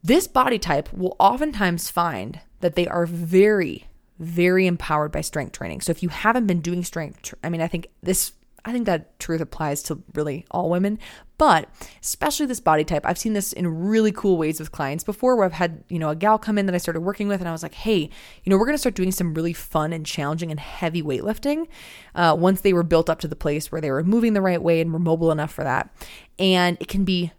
This 0.02 0.26
body 0.26 0.58
type 0.58 0.92
will 0.92 1.16
oftentimes 1.18 1.90
find 1.90 2.40
that 2.60 2.74
they 2.74 2.88
are 2.88 3.06
very, 3.06 3.86
very 4.18 4.66
empowered 4.66 5.12
by 5.12 5.20
strength 5.20 5.52
training. 5.52 5.80
So 5.80 5.90
if 5.90 6.02
you 6.02 6.08
haven't 6.08 6.46
been 6.46 6.60
doing 6.60 6.82
strength, 6.84 7.34
I 7.44 7.48
mean, 7.48 7.60
I 7.60 7.68
think 7.68 7.88
this 8.02 8.32
I 8.64 8.72
think 8.72 8.86
that 8.86 9.18
truth 9.18 9.40
applies 9.40 9.82
to 9.84 10.02
really 10.14 10.46
all 10.50 10.70
women, 10.70 10.98
but 11.36 11.68
especially 12.00 12.46
this 12.46 12.60
body 12.60 12.84
type. 12.84 13.04
I've 13.04 13.18
seen 13.18 13.32
this 13.32 13.52
in 13.52 13.66
really 13.66 14.12
cool 14.12 14.38
ways 14.38 14.60
with 14.60 14.70
clients 14.70 15.02
before 15.02 15.34
where 15.34 15.44
I've 15.44 15.52
had, 15.52 15.82
you 15.88 15.98
know, 15.98 16.10
a 16.10 16.16
gal 16.16 16.38
come 16.38 16.58
in 16.58 16.66
that 16.66 16.74
I 16.74 16.78
started 16.78 17.00
working 17.00 17.26
with 17.26 17.40
and 17.40 17.48
I 17.48 17.52
was 17.52 17.64
like, 17.64 17.74
hey, 17.74 18.08
you 18.44 18.50
know, 18.50 18.56
we're 18.56 18.66
going 18.66 18.74
to 18.74 18.78
start 18.78 18.94
doing 18.94 19.10
some 19.10 19.34
really 19.34 19.52
fun 19.52 19.92
and 19.92 20.06
challenging 20.06 20.50
and 20.50 20.60
heavy 20.60 21.02
weightlifting 21.02 21.66
uh, 22.14 22.36
once 22.38 22.60
they 22.60 22.72
were 22.72 22.84
built 22.84 23.10
up 23.10 23.18
to 23.20 23.28
the 23.28 23.36
place 23.36 23.72
where 23.72 23.80
they 23.80 23.90
were 23.90 24.04
moving 24.04 24.34
the 24.34 24.42
right 24.42 24.62
way 24.62 24.80
and 24.80 24.92
were 24.92 25.00
mobile 25.00 25.32
enough 25.32 25.52
for 25.52 25.64
that. 25.64 25.92
And 26.38 26.76
it 26.80 26.86
can 26.86 27.04
be 27.04 27.32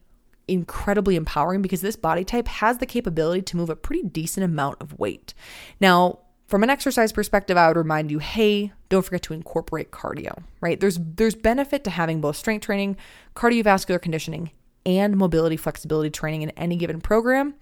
incredibly 0.47 1.15
empowering 1.15 1.61
because 1.61 1.81
this 1.81 1.95
body 1.95 2.25
type 2.25 2.47
has 2.47 2.79
the 2.79 2.85
capability 2.85 3.41
to 3.41 3.57
move 3.57 3.69
a 3.69 3.75
pretty 3.75 4.03
decent 4.03 4.43
amount 4.43 4.81
of 4.81 4.99
weight. 4.99 5.33
Now, 5.79 6.19
from 6.53 6.61
an 6.61 6.69
exercise 6.69 7.11
perspective, 7.11 7.57
I 7.57 7.67
would 7.67 7.77
remind 7.77 8.11
you, 8.11 8.19
hey, 8.19 8.73
don't 8.89 9.03
forget 9.03 9.23
to 9.23 9.33
incorporate 9.33 9.89
cardio, 9.89 10.43
right? 10.61 10.79
There's 10.79 10.99
there's 11.01 11.33
benefit 11.33 11.83
to 11.85 11.89
having 11.89 12.21
both 12.21 12.35
strength 12.35 12.67
training, 12.67 12.95
cardiovascular 13.35 13.99
conditioning, 13.99 14.51
and 14.85 15.17
mobility 15.17 15.57
flexibility 15.57 16.11
training 16.11 16.43
in 16.43 16.51
any 16.51 16.75
given 16.75 17.01
program. 17.01 17.55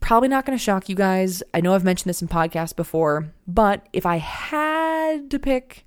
Probably 0.00 0.26
not 0.26 0.44
going 0.44 0.58
to 0.58 0.64
shock 0.64 0.88
you 0.88 0.96
guys. 0.96 1.44
I 1.54 1.60
know 1.60 1.72
I've 1.72 1.84
mentioned 1.84 2.10
this 2.10 2.20
in 2.20 2.26
podcasts 2.26 2.74
before, 2.74 3.32
but 3.46 3.88
if 3.92 4.06
I 4.06 4.16
had 4.16 5.30
to 5.30 5.38
pick 5.38 5.86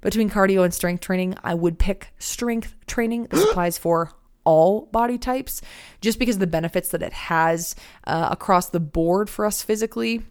between 0.00 0.30
cardio 0.30 0.64
and 0.64 0.74
strength 0.74 1.02
training, 1.02 1.36
I 1.44 1.54
would 1.54 1.78
pick 1.78 2.08
strength 2.18 2.74
training. 2.88 3.28
This 3.30 3.44
applies 3.48 3.78
for 3.78 4.10
all 4.42 4.86
body 4.86 5.18
types 5.18 5.62
just 6.00 6.18
because 6.18 6.34
of 6.34 6.40
the 6.40 6.48
benefits 6.48 6.88
that 6.88 7.02
it 7.04 7.12
has 7.12 7.76
uh, 8.08 8.30
across 8.32 8.70
the 8.70 8.80
board 8.80 9.30
for 9.30 9.46
us 9.46 9.62
physically 9.62 10.24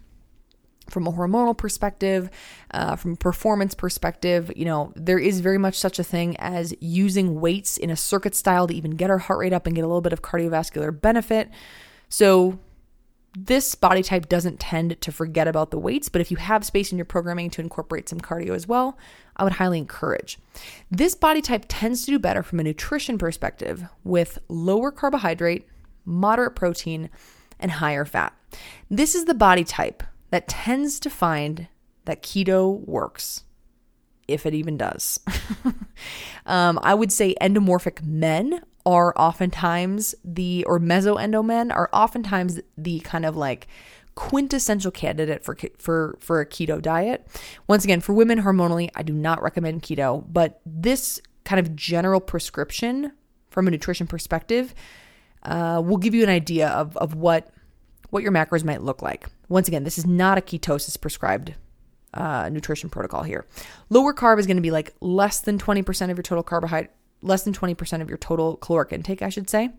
from 0.89 1.07
a 1.07 1.11
hormonal 1.11 1.57
perspective, 1.57 2.29
uh, 2.71 2.95
from 2.95 3.13
a 3.13 3.15
performance 3.15 3.73
perspective, 3.73 4.51
you 4.55 4.65
know, 4.65 4.91
there 4.95 5.19
is 5.19 5.39
very 5.39 5.57
much 5.57 5.75
such 5.75 5.99
a 5.99 6.03
thing 6.03 6.35
as 6.37 6.73
using 6.79 7.39
weights 7.39 7.77
in 7.77 7.89
a 7.89 7.95
circuit 7.95 8.35
style 8.35 8.67
to 8.67 8.75
even 8.75 8.91
get 8.91 9.09
our 9.09 9.17
heart 9.17 9.39
rate 9.39 9.53
up 9.53 9.65
and 9.65 9.75
get 9.75 9.83
a 9.83 9.87
little 9.87 10.01
bit 10.01 10.13
of 10.13 10.21
cardiovascular 10.21 10.99
benefit. 10.99 11.49
So, 12.09 12.59
this 13.35 13.73
body 13.73 14.03
type 14.03 14.29
doesn't 14.29 14.59
tend 14.59 15.01
to 15.01 15.11
forget 15.11 15.47
about 15.47 15.71
the 15.71 15.79
weights, 15.79 16.07
but 16.07 16.21
if 16.21 16.29
you 16.29 16.37
have 16.37 16.63
space 16.63 16.91
in 16.91 16.99
your 16.99 17.05
programming 17.05 17.49
to 17.51 17.61
incorporate 17.61 18.07
some 18.07 18.21
cardio 18.21 18.51
as 18.51 18.67
well, 18.67 18.95
I 19.35 19.43
would 19.43 19.53
highly 19.53 19.79
encourage. 19.79 20.37
This 20.91 21.15
body 21.15 21.41
type 21.41 21.65
tends 21.67 22.05
to 22.05 22.11
do 22.11 22.19
better 22.19 22.43
from 22.43 22.59
a 22.59 22.63
nutrition 22.63 23.17
perspective 23.17 23.85
with 24.03 24.37
lower 24.49 24.91
carbohydrate, 24.91 25.67
moderate 26.05 26.55
protein, 26.55 27.09
and 27.59 27.71
higher 27.71 28.05
fat. 28.05 28.33
This 28.91 29.15
is 29.15 29.25
the 29.25 29.33
body 29.33 29.63
type 29.63 30.03
that 30.33 30.47
tends 30.47 30.99
to 30.99 31.11
find 31.11 31.67
that 32.05 32.23
keto 32.23 32.83
works, 32.87 33.43
if 34.27 34.47
it 34.47 34.55
even 34.55 34.77
does. 34.77 35.19
um, 36.47 36.79
I 36.81 36.95
would 36.95 37.11
say 37.11 37.35
endomorphic 37.39 38.03
men 38.03 38.63
are 38.83 39.13
oftentimes 39.15 40.15
the, 40.25 40.65
or 40.65 40.79
mesoendo 40.79 41.45
men 41.45 41.69
are 41.69 41.87
oftentimes 41.93 42.59
the 42.75 42.99
kind 43.01 43.27
of 43.27 43.37
like 43.37 43.67
quintessential 44.15 44.89
candidate 44.89 45.43
for 45.43 45.55
for 45.77 46.17
for 46.19 46.41
a 46.41 46.47
keto 46.47 46.81
diet. 46.81 47.27
Once 47.67 47.83
again, 47.83 48.01
for 48.01 48.13
women 48.13 48.41
hormonally, 48.41 48.89
I 48.95 49.03
do 49.03 49.13
not 49.13 49.43
recommend 49.43 49.83
keto, 49.83 50.25
but 50.27 50.61
this 50.65 51.21
kind 51.45 51.59
of 51.59 51.75
general 51.75 52.19
prescription 52.19 53.11
from 53.51 53.67
a 53.67 53.71
nutrition 53.71 54.07
perspective 54.07 54.73
uh, 55.43 55.79
will 55.85 55.97
give 55.97 56.15
you 56.15 56.23
an 56.23 56.29
idea 56.29 56.69
of 56.69 56.97
of 56.97 57.13
what 57.13 57.53
what 58.09 58.23
your 58.23 58.31
macros 58.31 58.63
might 58.63 58.81
look 58.81 59.03
like. 59.03 59.27
Once 59.53 59.67
again, 59.67 59.83
this 59.83 59.99
is 59.99 60.07
not 60.07 60.39
a 60.39 60.41
ketosis 60.41 60.99
prescribed 60.99 61.53
uh, 62.15 62.49
nutrition 62.49 62.89
protocol 62.89 63.21
here. 63.21 63.45
Lower 63.91 64.11
carb 64.11 64.39
is 64.39 64.47
going 64.47 64.57
to 64.57 64.63
be 64.63 64.71
like 64.71 64.95
less 64.99 65.41
than 65.41 65.59
20% 65.59 66.09
of 66.09 66.17
your 66.17 66.23
total 66.23 66.43
carbohydrate 66.43 66.89
less 67.21 67.43
than 67.43 67.53
20% 67.53 68.01
of 68.01 68.09
your 68.09 68.17
total 68.17 68.57
caloric 68.57 68.91
intake, 68.91 69.21
I 69.21 69.29
should 69.29 69.49
say. 69.49 69.69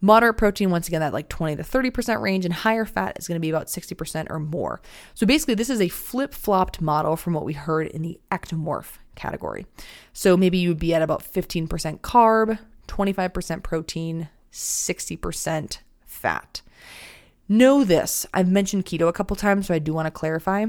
Moderate 0.00 0.38
protein, 0.38 0.70
once 0.70 0.88
again, 0.88 1.00
that 1.00 1.12
like 1.12 1.28
20 1.28 1.56
to 1.56 1.62
30% 1.62 2.22
range, 2.22 2.46
and 2.46 2.54
higher 2.54 2.86
fat 2.86 3.18
is 3.18 3.28
going 3.28 3.36
to 3.36 3.40
be 3.40 3.50
about 3.50 3.66
60% 3.66 4.28
or 4.30 4.38
more. 4.38 4.80
So 5.12 5.26
basically, 5.26 5.56
this 5.56 5.68
is 5.68 5.82
a 5.82 5.88
flip 5.88 6.32
flopped 6.32 6.80
model 6.80 7.16
from 7.16 7.34
what 7.34 7.44
we 7.44 7.52
heard 7.52 7.88
in 7.88 8.00
the 8.00 8.18
ectomorph 8.32 8.96
category. 9.14 9.66
So 10.14 10.38
maybe 10.38 10.56
you 10.56 10.70
would 10.70 10.78
be 10.78 10.94
at 10.94 11.02
about 11.02 11.22
15% 11.22 12.00
carb, 12.00 12.58
25% 12.88 13.62
protein, 13.62 14.28
60% 14.50 15.78
fat. 16.06 16.62
Know 17.48 17.84
this 17.84 18.26
I've 18.34 18.48
mentioned 18.48 18.86
keto 18.86 19.08
a 19.08 19.12
couple 19.12 19.36
times, 19.36 19.66
so 19.66 19.74
I 19.74 19.78
do 19.78 19.92
want 19.92 20.06
to 20.06 20.10
clarify 20.10 20.66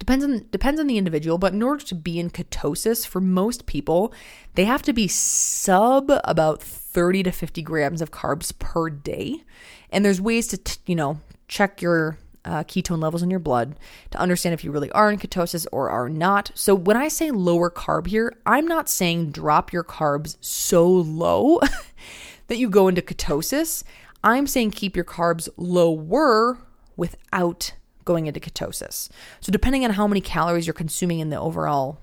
depends 0.00 0.24
on 0.24 0.46
depends 0.50 0.80
on 0.80 0.88
the 0.88 0.98
individual 0.98 1.38
but 1.38 1.52
in 1.52 1.62
order 1.62 1.84
to 1.84 1.94
be 1.94 2.18
in 2.18 2.30
ketosis 2.30 3.06
for 3.06 3.20
most 3.20 3.66
people 3.66 4.12
they 4.54 4.64
have 4.64 4.82
to 4.82 4.92
be 4.92 5.06
sub 5.06 6.10
about 6.24 6.60
30 6.60 7.22
to 7.24 7.30
50 7.30 7.62
grams 7.62 8.00
of 8.00 8.10
carbs 8.10 8.58
per 8.58 8.90
day 8.90 9.44
and 9.90 10.04
there's 10.04 10.20
ways 10.20 10.48
to 10.48 10.56
t- 10.56 10.78
you 10.86 10.96
know 10.96 11.20
check 11.48 11.80
your 11.82 12.18
uh, 12.44 12.64
ketone 12.64 13.02
levels 13.02 13.22
in 13.22 13.30
your 13.30 13.38
blood 13.38 13.76
to 14.10 14.18
understand 14.18 14.54
if 14.54 14.64
you 14.64 14.72
really 14.72 14.90
are 14.92 15.10
in 15.10 15.18
ketosis 15.18 15.66
or 15.72 15.90
are 15.90 16.08
not. 16.08 16.50
So, 16.54 16.74
when 16.74 16.96
I 16.96 17.08
say 17.08 17.30
lower 17.30 17.70
carb 17.70 18.06
here, 18.06 18.34
I'm 18.46 18.66
not 18.66 18.88
saying 18.88 19.32
drop 19.32 19.74
your 19.74 19.84
carbs 19.84 20.38
so 20.40 20.88
low 20.88 21.60
that 22.46 22.56
you 22.56 22.70
go 22.70 22.88
into 22.88 23.02
ketosis. 23.02 23.84
I'm 24.22 24.46
saying 24.46 24.72
keep 24.72 24.96
your 24.96 25.04
carbs 25.04 25.48
lower 25.56 26.58
without 26.96 27.72
going 28.04 28.26
into 28.26 28.40
ketosis. 28.40 29.08
So, 29.40 29.52
depending 29.52 29.84
on 29.84 29.92
how 29.92 30.06
many 30.06 30.20
calories 30.20 30.66
you're 30.66 30.74
consuming 30.74 31.20
in 31.20 31.30
the 31.30 31.40
overall 31.40 31.98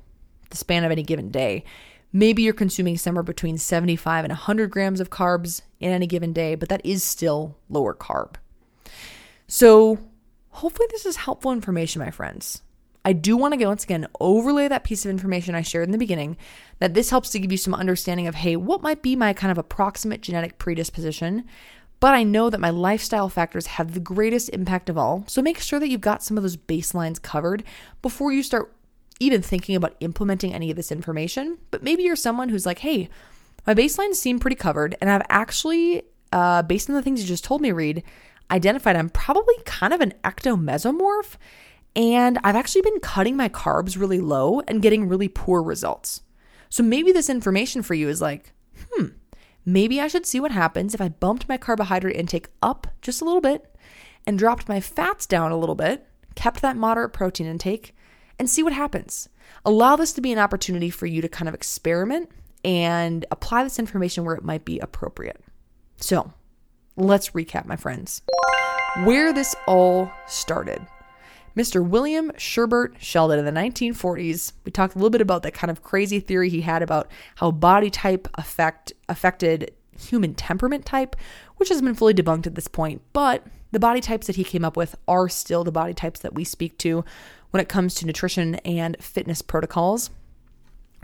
the 0.49 0.57
span 0.57 0.83
of 0.83 0.91
any 0.91 1.03
given 1.03 1.29
day, 1.29 1.63
maybe 2.13 2.41
you're 2.41 2.53
consuming 2.53 2.97
somewhere 2.97 3.23
between 3.23 3.57
75 3.57 4.23
and 4.23 4.31
100 4.31 4.71
grams 4.71 4.99
of 4.99 5.09
carbs 5.09 5.61
in 5.79 5.91
any 5.91 6.07
given 6.07 6.33
day, 6.33 6.55
but 6.55 6.69
that 6.69 6.85
is 6.85 7.03
still 7.03 7.57
lower 7.69 7.93
carb. 7.93 8.35
So, 9.47 9.99
hopefully, 10.49 10.87
this 10.91 11.05
is 11.05 11.17
helpful 11.17 11.51
information, 11.51 12.01
my 12.01 12.11
friends. 12.11 12.61
I 13.07 13.13
do 13.13 13.37
want 13.37 13.53
to 13.53 13.57
go 13.57 13.69
once 13.69 13.85
again 13.85 14.05
overlay 14.19 14.67
that 14.67 14.83
piece 14.83 15.05
of 15.05 15.11
information 15.11 15.55
I 15.55 15.61
shared 15.61 15.87
in 15.87 15.93
the 15.93 15.97
beginning 15.97 16.35
that 16.79 16.93
this 16.93 17.09
helps 17.09 17.29
to 17.29 17.39
give 17.39 17.53
you 17.53 17.57
some 17.57 17.73
understanding 17.73 18.27
of 18.27 18.35
hey, 18.35 18.57
what 18.57 18.81
might 18.81 19.01
be 19.01 19.15
my 19.15 19.31
kind 19.31 19.49
of 19.49 19.57
approximate 19.57 20.21
genetic 20.21 20.57
predisposition 20.57 21.45
but 21.99 22.13
I 22.13 22.23
know 22.23 22.49
that 22.49 22.59
my 22.59 22.69
lifestyle 22.69 23.29
factors 23.29 23.67
have 23.67 23.93
the 23.93 23.99
greatest 23.99 24.49
impact 24.49 24.89
of 24.89 24.97
all. 24.97 25.23
So 25.27 25.41
make 25.41 25.59
sure 25.59 25.79
that 25.79 25.89
you've 25.89 26.01
got 26.01 26.23
some 26.23 26.37
of 26.37 26.43
those 26.43 26.57
baselines 26.57 27.21
covered 27.21 27.63
before 28.01 28.31
you 28.31 28.43
start 28.43 28.73
even 29.19 29.41
thinking 29.41 29.75
about 29.75 29.95
implementing 29.99 30.53
any 30.53 30.69
of 30.69 30.75
this 30.75 30.91
information. 30.91 31.57
But 31.71 31.83
maybe 31.83 32.03
you're 32.03 32.15
someone 32.15 32.49
who's 32.49 32.65
like, 32.65 32.79
hey, 32.79 33.09
my 33.65 33.73
baselines 33.73 34.15
seem 34.15 34.39
pretty 34.39 34.55
covered, 34.55 34.95
and 35.01 35.09
I've 35.09 35.25
actually, 35.27 36.03
uh, 36.31 36.61
based 36.61 36.89
on 36.89 36.95
the 36.95 37.01
things 37.01 37.21
you 37.21 37.27
just 37.27 37.43
told 37.43 37.61
me, 37.61 37.71
Reed, 37.71 38.03
identified 38.49 38.95
I'm 38.95 39.09
probably 39.09 39.55
kind 39.65 39.93
of 39.93 39.99
an 39.99 40.13
ectomesomorph, 40.23 41.35
and 41.95 42.39
I've 42.43 42.55
actually 42.55 42.83
been 42.83 42.99
cutting 42.99 43.35
my 43.35 43.49
carbs 43.49 43.99
really 43.99 44.19
low 44.19 44.61
and 44.67 44.81
getting 44.81 45.09
really 45.09 45.27
poor 45.27 45.61
results. 45.61 46.21
So 46.69 46.83
maybe 46.83 47.11
this 47.11 47.29
information 47.29 47.81
for 47.81 47.93
you 47.93 48.07
is 48.07 48.21
like, 48.21 48.53
hmm, 48.91 49.07
Maybe 49.69 49.99
I 49.99 50.07
should 50.07 50.25
see 50.25 50.39
what 50.39 50.51
happens 50.51 50.95
if 50.95 51.01
I 51.01 51.09
bumped 51.09 51.49
my 51.49 51.57
carbohydrate 51.57 52.15
intake 52.15 52.47
up 52.63 52.87
just 53.01 53.21
a 53.21 53.25
little 53.25 53.41
bit 53.41 53.75
and 54.25 54.39
dropped 54.39 54.69
my 54.69 54.79
fats 54.79 55.25
down 55.25 55.51
a 55.51 55.57
little 55.57 55.75
bit, 55.75 56.07
kept 56.35 56.61
that 56.61 56.77
moderate 56.77 57.11
protein 57.11 57.47
intake, 57.47 57.93
and 58.39 58.49
see 58.49 58.63
what 58.63 58.71
happens. 58.71 59.27
Allow 59.65 59.97
this 59.97 60.13
to 60.13 60.21
be 60.21 60.31
an 60.31 60.39
opportunity 60.39 60.89
for 60.89 61.05
you 61.05 61.21
to 61.21 61.27
kind 61.27 61.49
of 61.49 61.53
experiment 61.53 62.31
and 62.63 63.25
apply 63.29 63.65
this 63.65 63.77
information 63.77 64.23
where 64.23 64.35
it 64.35 64.43
might 64.45 64.63
be 64.63 64.79
appropriate. 64.79 65.43
So, 65.97 66.31
let's 66.95 67.31
recap, 67.31 67.65
my 67.65 67.75
friends. 67.75 68.21
Where 69.03 69.33
this 69.33 69.53
all 69.67 70.09
started. 70.27 70.79
Mr. 71.57 71.83
William 71.83 72.31
Sherbert 72.33 72.93
Sheldon 72.99 73.39
in 73.39 73.45
the 73.45 73.51
1940s. 73.51 74.53
We 74.63 74.71
talked 74.71 74.93
a 74.93 74.99
little 74.99 75.09
bit 75.09 75.21
about 75.21 75.41
that 75.41 75.55
kind 75.55 75.71
of 75.71 75.81
crazy 75.81 76.19
theory 76.19 76.49
he 76.49 76.61
had 76.61 76.83
about 76.83 77.09
how 77.37 77.49
body 77.49 77.89
type 77.89 78.27
affect 78.35 78.93
affected 79.09 79.73
human 79.97 80.35
temperament 80.35 80.85
type, 80.85 81.15
which 81.55 81.69
has 81.69 81.81
been 81.81 81.95
fully 81.95 82.13
debunked 82.13 82.45
at 82.45 82.53
this 82.53 82.67
point, 82.67 83.01
but 83.11 83.43
the 83.71 83.79
body 83.79 84.01
types 84.01 84.27
that 84.27 84.35
he 84.35 84.43
came 84.43 84.63
up 84.63 84.77
with 84.77 84.95
are 85.07 85.27
still 85.27 85.63
the 85.63 85.71
body 85.71 85.95
types 85.95 86.19
that 86.19 86.35
we 86.35 86.43
speak 86.43 86.77
to 86.77 87.03
when 87.49 87.59
it 87.59 87.67
comes 87.67 87.95
to 87.95 88.05
nutrition 88.05 88.55
and 88.57 88.95
fitness 88.99 89.41
protocols. 89.41 90.11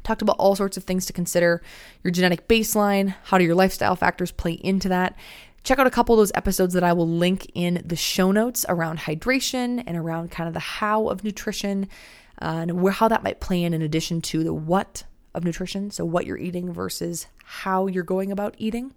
Talked 0.04 0.22
about 0.22 0.36
all 0.38 0.56
sorts 0.56 0.78
of 0.78 0.84
things 0.84 1.08
to 1.08 1.14
consider 1.14 1.64
your 2.04 2.12
genetic 2.12 2.48
baseline, 2.48 3.16
how 3.24 3.40
do 3.40 3.44
your 3.44 3.56
lifestyle 3.56 3.96
factors 3.96 4.32
play 4.32 4.54
into 4.54 4.90
that, 4.90 5.16
Check 5.64 5.80
out 5.80 5.88
a 5.88 5.92
couple 5.92 6.14
of 6.14 6.20
those 6.20 6.32
episodes 6.36 6.74
that 6.74 6.84
I 6.84 6.92
will 6.92 7.08
link 7.08 7.50
in 7.54 7.82
the 7.86 7.96
show 7.96 8.32
notes 8.32 8.66
around 8.68 9.00
hydration 9.00 9.82
and 9.88 9.96
around 9.96 10.30
kind 10.30 10.48
of 10.48 10.54
the 10.54 10.60
how 10.60 11.08
of 11.08 11.24
nutrition 11.24 11.88
uh, 12.42 12.60
and 12.62 12.82
where, 12.82 12.92
how 12.92 13.08
that 13.08 13.24
might 13.24 13.40
play 13.40 13.64
in 13.64 13.74
in 13.74 13.82
addition 13.82 14.22
to 14.22 14.44
the 14.44 14.54
what 14.54 15.06
of 15.34 15.44
nutrition. 15.44 15.90
So, 15.90 16.06
what 16.06 16.26
you're 16.26 16.38
eating 16.38 16.74
versus 16.74 17.28
how 17.44 17.88
you're 17.88 18.04
going 18.04 18.32
about 18.32 18.56
eating. 18.58 18.94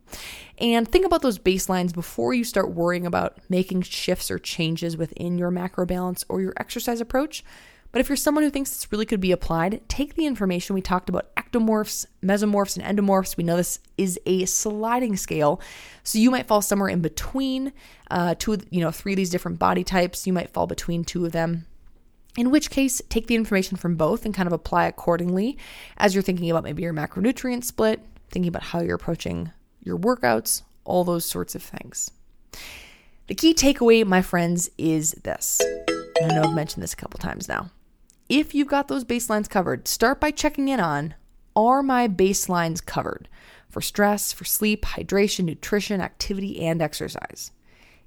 And 0.59 0.89
think 0.89 1.07
about 1.07 1.23
those 1.23 1.39
baselines 1.39 1.95
before 1.95 2.35
you 2.35 2.45
start 2.45 2.73
worrying 2.73 3.07
about 3.07 3.39
making 3.49 3.83
shifts 3.83 4.31
or 4.31 4.39
changes 4.39 4.97
within 4.97 5.39
your 5.39 5.51
macro 5.51 5.87
balance 5.87 6.25
or 6.29 6.41
your 6.41 6.53
exercise 6.57 7.01
approach. 7.01 7.45
But 7.97 8.01
if 8.01 8.11
you're 8.11 8.17
someone 8.17 8.45
who 8.45 8.51
thinks 8.51 8.73
this 8.73 8.93
really 8.93 9.07
could 9.07 9.23
be 9.23 9.33
applied, 9.33 9.81
take 9.89 10.17
the 10.17 10.27
information 10.27 10.75
we 10.75 10.83
talked 10.83 11.09
about 11.09 11.35
ectomorphs, 11.37 12.05
mesomorphs, 12.23 12.77
and 12.77 12.85
endomorphs. 12.85 13.39
We 13.39 13.45
know 13.45 13.57
this 13.57 13.79
is 13.97 14.21
a 14.27 14.45
sliding 14.45 15.17
scale. 15.17 15.63
So 16.03 16.19
you 16.19 16.31
might 16.31 16.47
fall 16.47 16.61
somewhere 16.61 16.91
in 16.91 17.01
between 17.01 17.73
uh, 18.11 18.35
two, 18.39 18.59
you 18.69 18.83
know, 18.83 18.91
three 18.91 19.15
of 19.15 19.17
these 19.17 19.31
different 19.31 19.59
body 19.59 19.83
types. 19.83 20.27
You 20.27 20.35
might 20.35 20.51
fall 20.51 20.67
between 20.67 21.05
two 21.05 21.25
of 21.25 21.33
them. 21.33 21.65
In 22.37 22.51
which 22.51 22.69
case, 22.69 23.01
take 23.09 23.29
the 23.29 23.35
information 23.35 23.79
from 23.79 23.97
both 23.97 24.27
and 24.27 24.35
kind 24.35 24.47
of 24.47 24.53
apply 24.53 24.85
accordingly 24.89 25.57
as 25.97 26.15
you're 26.15 26.21
thinking 26.23 26.51
about 26.51 26.65
maybe 26.65 26.83
your 26.83 26.93
macronutrient 26.93 27.65
split, 27.65 28.03
thinking 28.29 28.49
about 28.49 28.63
how 28.65 28.81
you're 28.81 28.97
approaching 28.97 29.53
your 29.83 29.97
workouts, 29.97 30.61
all 30.85 31.03
those 31.03 31.25
sorts 31.25 31.55
of 31.55 31.63
things. 31.63 32.11
The 33.29 33.35
key 33.35 33.55
takeaway, 33.55 34.05
my 34.05 34.21
friends, 34.21 34.69
is 34.77 35.13
this. 35.13 35.63
I 36.23 36.27
know 36.35 36.43
I've 36.43 36.55
mentioned 36.55 36.83
this 36.83 36.93
a 36.93 36.97
couple 36.97 37.19
times 37.19 37.49
now 37.49 37.71
if 38.29 38.55
you've 38.55 38.69
got 38.69 38.89
those 38.89 39.05
baselines 39.05 39.49
covered, 39.49 39.87
start 39.87 40.21
by 40.21 40.31
checking 40.31 40.69
in 40.69 40.81
on 40.81 41.15
are 41.55 41.83
my 41.83 42.07
baselines 42.09 42.85
covered 42.85 43.29
for 43.69 43.81
stress, 43.81 44.33
for 44.33 44.45
sleep, 44.45 44.85
hydration, 44.85 45.45
nutrition, 45.45 46.01
activity, 46.01 46.61
and 46.61 46.83
exercise? 46.83 47.53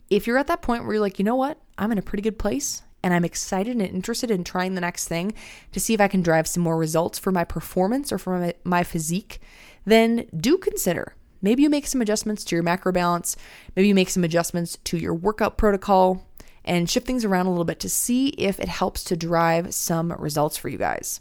If 0.10 0.28
you're 0.28 0.38
at 0.38 0.48
that 0.48 0.62
point 0.62 0.84
where 0.84 0.94
you're 0.94 1.02
like, 1.02 1.20
you 1.20 1.26
know 1.26 1.36
what, 1.36 1.60
I'm 1.78 1.92
in 1.92 1.98
a 1.98 2.04
pretty 2.04 2.22
good 2.22 2.40
place 2.40 2.84
and 3.02 3.14
I'm 3.14 3.26
excited 3.26 3.78
and 3.78 3.82
interested 3.82 4.30
in 4.30 4.44
trying 4.44 4.76
the 4.76 4.82
next 4.82 5.08
thing 5.08 5.34
to 5.72 5.80
see 5.80 5.94
if 5.94 6.02
I 6.02 6.08
can 6.08 6.22
drive 6.22 6.48
some 6.48 6.64
more 6.64 6.78
results 6.78 7.18
for 7.18 7.32
my 7.32 7.44
performance 7.44 8.12
or 8.12 8.18
for 8.18 8.38
my, 8.38 8.54
my 8.64 8.84
physique, 8.84 9.40
then 9.86 10.28
do 10.36 10.58
consider. 10.58 11.16
Maybe 11.42 11.64
you 11.64 11.70
make 11.70 11.88
some 11.88 12.02
adjustments 12.02 12.44
to 12.46 12.56
your 12.56 12.64
macro 12.64 12.92
balance. 12.92 13.38
Maybe 13.76 13.88
you 13.88 13.96
make 13.96 14.10
some 14.10 14.26
adjustments 14.26 14.78
to 14.84 14.98
your 14.98 15.14
workout 15.14 15.58
protocol 15.58 16.26
and 16.70 16.88
shift 16.88 17.08
things 17.08 17.26
around 17.26 17.48
a 17.48 17.50
little 17.50 17.66
bit 17.66 17.80
to 17.80 17.90
see 17.90 18.28
if 18.30 18.60
it 18.60 18.70
helps 18.70 19.04
to 19.06 19.18
drive 19.18 19.74
some 19.74 20.14
results 20.14 20.56
for 20.56 20.70
you 20.70 20.78
guys. 20.78 21.20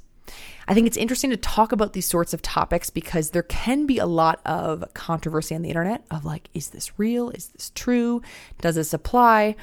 I 0.69 0.75
think 0.75 0.87
it's 0.87 0.99
interesting 0.99 1.31
to 1.31 1.39
talk 1.39 1.73
about 1.73 1.95
these 1.95 2.05
sorts 2.05 2.35
of 2.35 2.43
topics 2.43 2.91
because 2.91 3.31
there 3.31 3.43
can 3.43 3.87
be 3.87 3.97
a 3.97 4.05
lot 4.05 4.43
of 4.45 4.85
controversy 4.93 5.55
on 5.55 5.63
the 5.63 5.71
internet 5.71 6.05
of 6.11 6.27
like, 6.27 6.51
is 6.53 6.69
this 6.69 6.99
real? 6.99 7.31
Is 7.31 7.49
this 7.49 7.73
true? 7.75 8.21
Does 8.61 8.75
this 8.75 8.93
apply? 8.93 9.57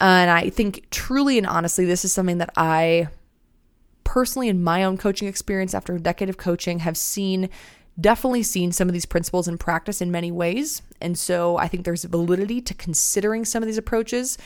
And 0.00 0.30
I 0.30 0.48
think 0.48 0.88
truly 0.90 1.36
and 1.36 1.46
honestly, 1.46 1.84
this 1.84 2.06
is 2.06 2.12
something 2.12 2.38
that 2.38 2.50
I 2.56 3.08
personally, 4.04 4.48
in 4.48 4.64
my 4.64 4.82
own 4.82 4.96
coaching 4.96 5.28
experience 5.28 5.74
after 5.74 5.94
a 5.94 6.00
decade 6.00 6.30
of 6.30 6.38
coaching, 6.38 6.78
have 6.78 6.96
seen 6.96 7.50
definitely 8.00 8.44
seen 8.44 8.72
some 8.72 8.88
of 8.88 8.92
these 8.92 9.06
principles 9.06 9.48
in 9.48 9.58
practice 9.58 10.00
in 10.00 10.10
many 10.10 10.30
ways. 10.30 10.82
And 11.00 11.18
so 11.18 11.58
I 11.58 11.68
think 11.68 11.84
there's 11.84 12.04
validity 12.04 12.60
to 12.62 12.74
considering 12.74 13.44
some 13.44 13.62
of 13.62 13.66
these 13.66 13.78
approaches. 13.78 14.38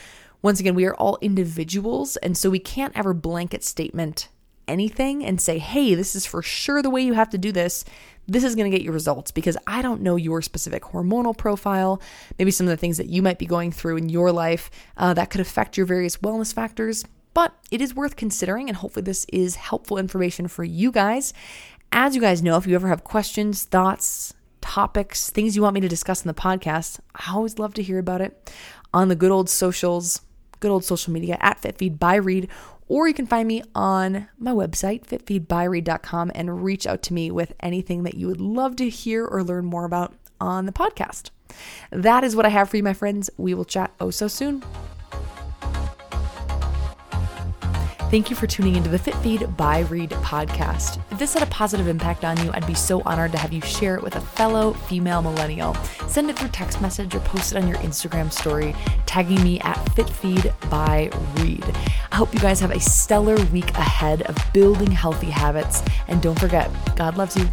Once 0.43 0.59
again, 0.59 0.75
we 0.75 0.85
are 0.85 0.95
all 0.95 1.17
individuals, 1.21 2.17
and 2.17 2.37
so 2.37 2.49
we 2.49 2.59
can't 2.59 2.95
ever 2.97 3.13
blanket 3.13 3.63
statement 3.63 4.27
anything 4.67 5.23
and 5.25 5.39
say, 5.39 5.57
hey, 5.57 5.95
this 5.95 6.15
is 6.15 6.25
for 6.25 6.41
sure 6.41 6.81
the 6.81 6.89
way 6.89 7.01
you 7.01 7.13
have 7.13 7.29
to 7.29 7.37
do 7.37 7.51
this. 7.53 7.85
This 8.27 8.43
is 8.43 8.53
going 8.53 8.69
to 8.69 8.77
get 8.77 8.83
you 8.83 8.91
results 8.91 9.31
because 9.31 9.57
I 9.67 9.81
don't 9.81 10.01
know 10.01 10.17
your 10.17 10.41
specific 10.41 10.83
hormonal 10.83 11.35
profile, 11.35 12.01
maybe 12.37 12.51
some 12.51 12.67
of 12.67 12.71
the 12.71 12.77
things 12.77 12.97
that 12.97 13.07
you 13.07 13.21
might 13.21 13.39
be 13.39 13.45
going 13.45 13.71
through 13.71 13.95
in 13.95 14.09
your 14.09 14.33
life 14.33 14.69
uh, 14.97 15.13
that 15.13 15.29
could 15.29 15.39
affect 15.39 15.77
your 15.77 15.85
various 15.85 16.17
wellness 16.17 16.53
factors. 16.53 17.05
But 17.33 17.53
it 17.71 17.81
is 17.81 17.95
worth 17.95 18.17
considering, 18.17 18.67
and 18.67 18.77
hopefully, 18.77 19.03
this 19.03 19.25
is 19.31 19.55
helpful 19.55 19.97
information 19.97 20.49
for 20.49 20.65
you 20.65 20.91
guys. 20.91 21.33
As 21.91 22.15
you 22.15 22.21
guys 22.21 22.43
know, 22.43 22.57
if 22.57 22.67
you 22.67 22.75
ever 22.75 22.89
have 22.89 23.05
questions, 23.05 23.63
thoughts, 23.63 24.33
topics, 24.59 25.29
things 25.29 25.55
you 25.55 25.61
want 25.61 25.73
me 25.73 25.81
to 25.81 25.87
discuss 25.87 26.21
in 26.21 26.27
the 26.27 26.33
podcast, 26.33 26.99
I 27.15 27.31
always 27.33 27.59
love 27.59 27.73
to 27.75 27.83
hear 27.83 27.97
about 27.97 28.21
it 28.21 28.51
on 28.93 29.07
the 29.07 29.15
good 29.15 29.31
old 29.31 29.49
socials, 29.49 30.21
good 30.63 30.71
old 30.71 30.85
social 30.85 31.11
media 31.11 31.37
at 31.41 31.61
FitFeed 31.61 31.99
by 31.99 32.15
Reed, 32.15 32.47
or 32.87 33.05
you 33.05 33.13
can 33.13 33.27
find 33.27 33.49
me 33.49 33.61
on 33.75 34.29
my 34.39 34.51
website, 34.51 35.05
fitfeedbyreed.com, 35.05 36.31
and 36.33 36.63
reach 36.63 36.87
out 36.87 37.03
to 37.03 37.13
me 37.13 37.29
with 37.29 37.53
anything 37.59 38.03
that 38.03 38.15
you 38.15 38.27
would 38.27 38.39
love 38.39 38.77
to 38.77 38.87
hear 38.87 39.25
or 39.25 39.43
learn 39.43 39.65
more 39.65 39.83
about 39.83 40.13
on 40.39 40.65
the 40.65 40.71
podcast. 40.71 41.31
That 41.91 42.23
is 42.23 42.33
what 42.33 42.45
I 42.45 42.49
have 42.49 42.69
for 42.69 42.77
you, 42.77 42.83
my 42.83 42.93
friends. 42.93 43.29
We 43.35 43.53
will 43.53 43.65
chat 43.65 43.93
oh 43.99 44.09
so 44.09 44.29
soon. 44.29 44.63
Thank 48.13 48.29
you 48.29 48.35
for 48.35 48.45
tuning 48.45 48.75
into 48.75 48.91
the 48.91 48.99
Fit 48.99 49.15
Feed 49.15 49.57
by 49.57 49.79
Reed 49.79 50.11
podcast. 50.11 51.01
If 51.09 51.17
this 51.17 51.33
had 51.33 51.41
a 51.41 51.47
positive 51.47 51.87
impact 51.87 52.23
on 52.23 52.37
you, 52.45 52.51
I'd 52.53 52.67
be 52.67 52.75
so 52.75 53.01
honored 53.07 53.31
to 53.31 53.39
have 53.39 53.51
you 53.51 53.59
share 53.61 53.95
it 53.95 54.03
with 54.03 54.15
a 54.15 54.21
fellow 54.21 54.73
female 54.73 55.23
millennial. 55.23 55.73
Send 56.07 56.29
it 56.29 56.37
through 56.37 56.49
text 56.49 56.79
message 56.79 57.15
or 57.15 57.21
post 57.21 57.53
it 57.53 57.57
on 57.57 57.67
your 57.67 57.77
Instagram 57.77 58.31
story, 58.31 58.75
tagging 59.07 59.43
me 59.43 59.59
at 59.61 59.79
Fit 59.95 60.07
Feed 60.07 60.53
by 60.69 61.09
Reed. 61.37 61.65
I 62.11 62.15
hope 62.15 62.31
you 62.35 62.39
guys 62.39 62.59
have 62.59 62.69
a 62.69 62.79
stellar 62.79 63.43
week 63.45 63.71
ahead 63.71 64.21
of 64.29 64.37
building 64.53 64.91
healthy 64.91 65.31
habits. 65.31 65.81
And 66.07 66.21
don't 66.21 66.39
forget, 66.39 66.69
God 66.95 67.17
loves 67.17 67.35
you. 67.35 67.49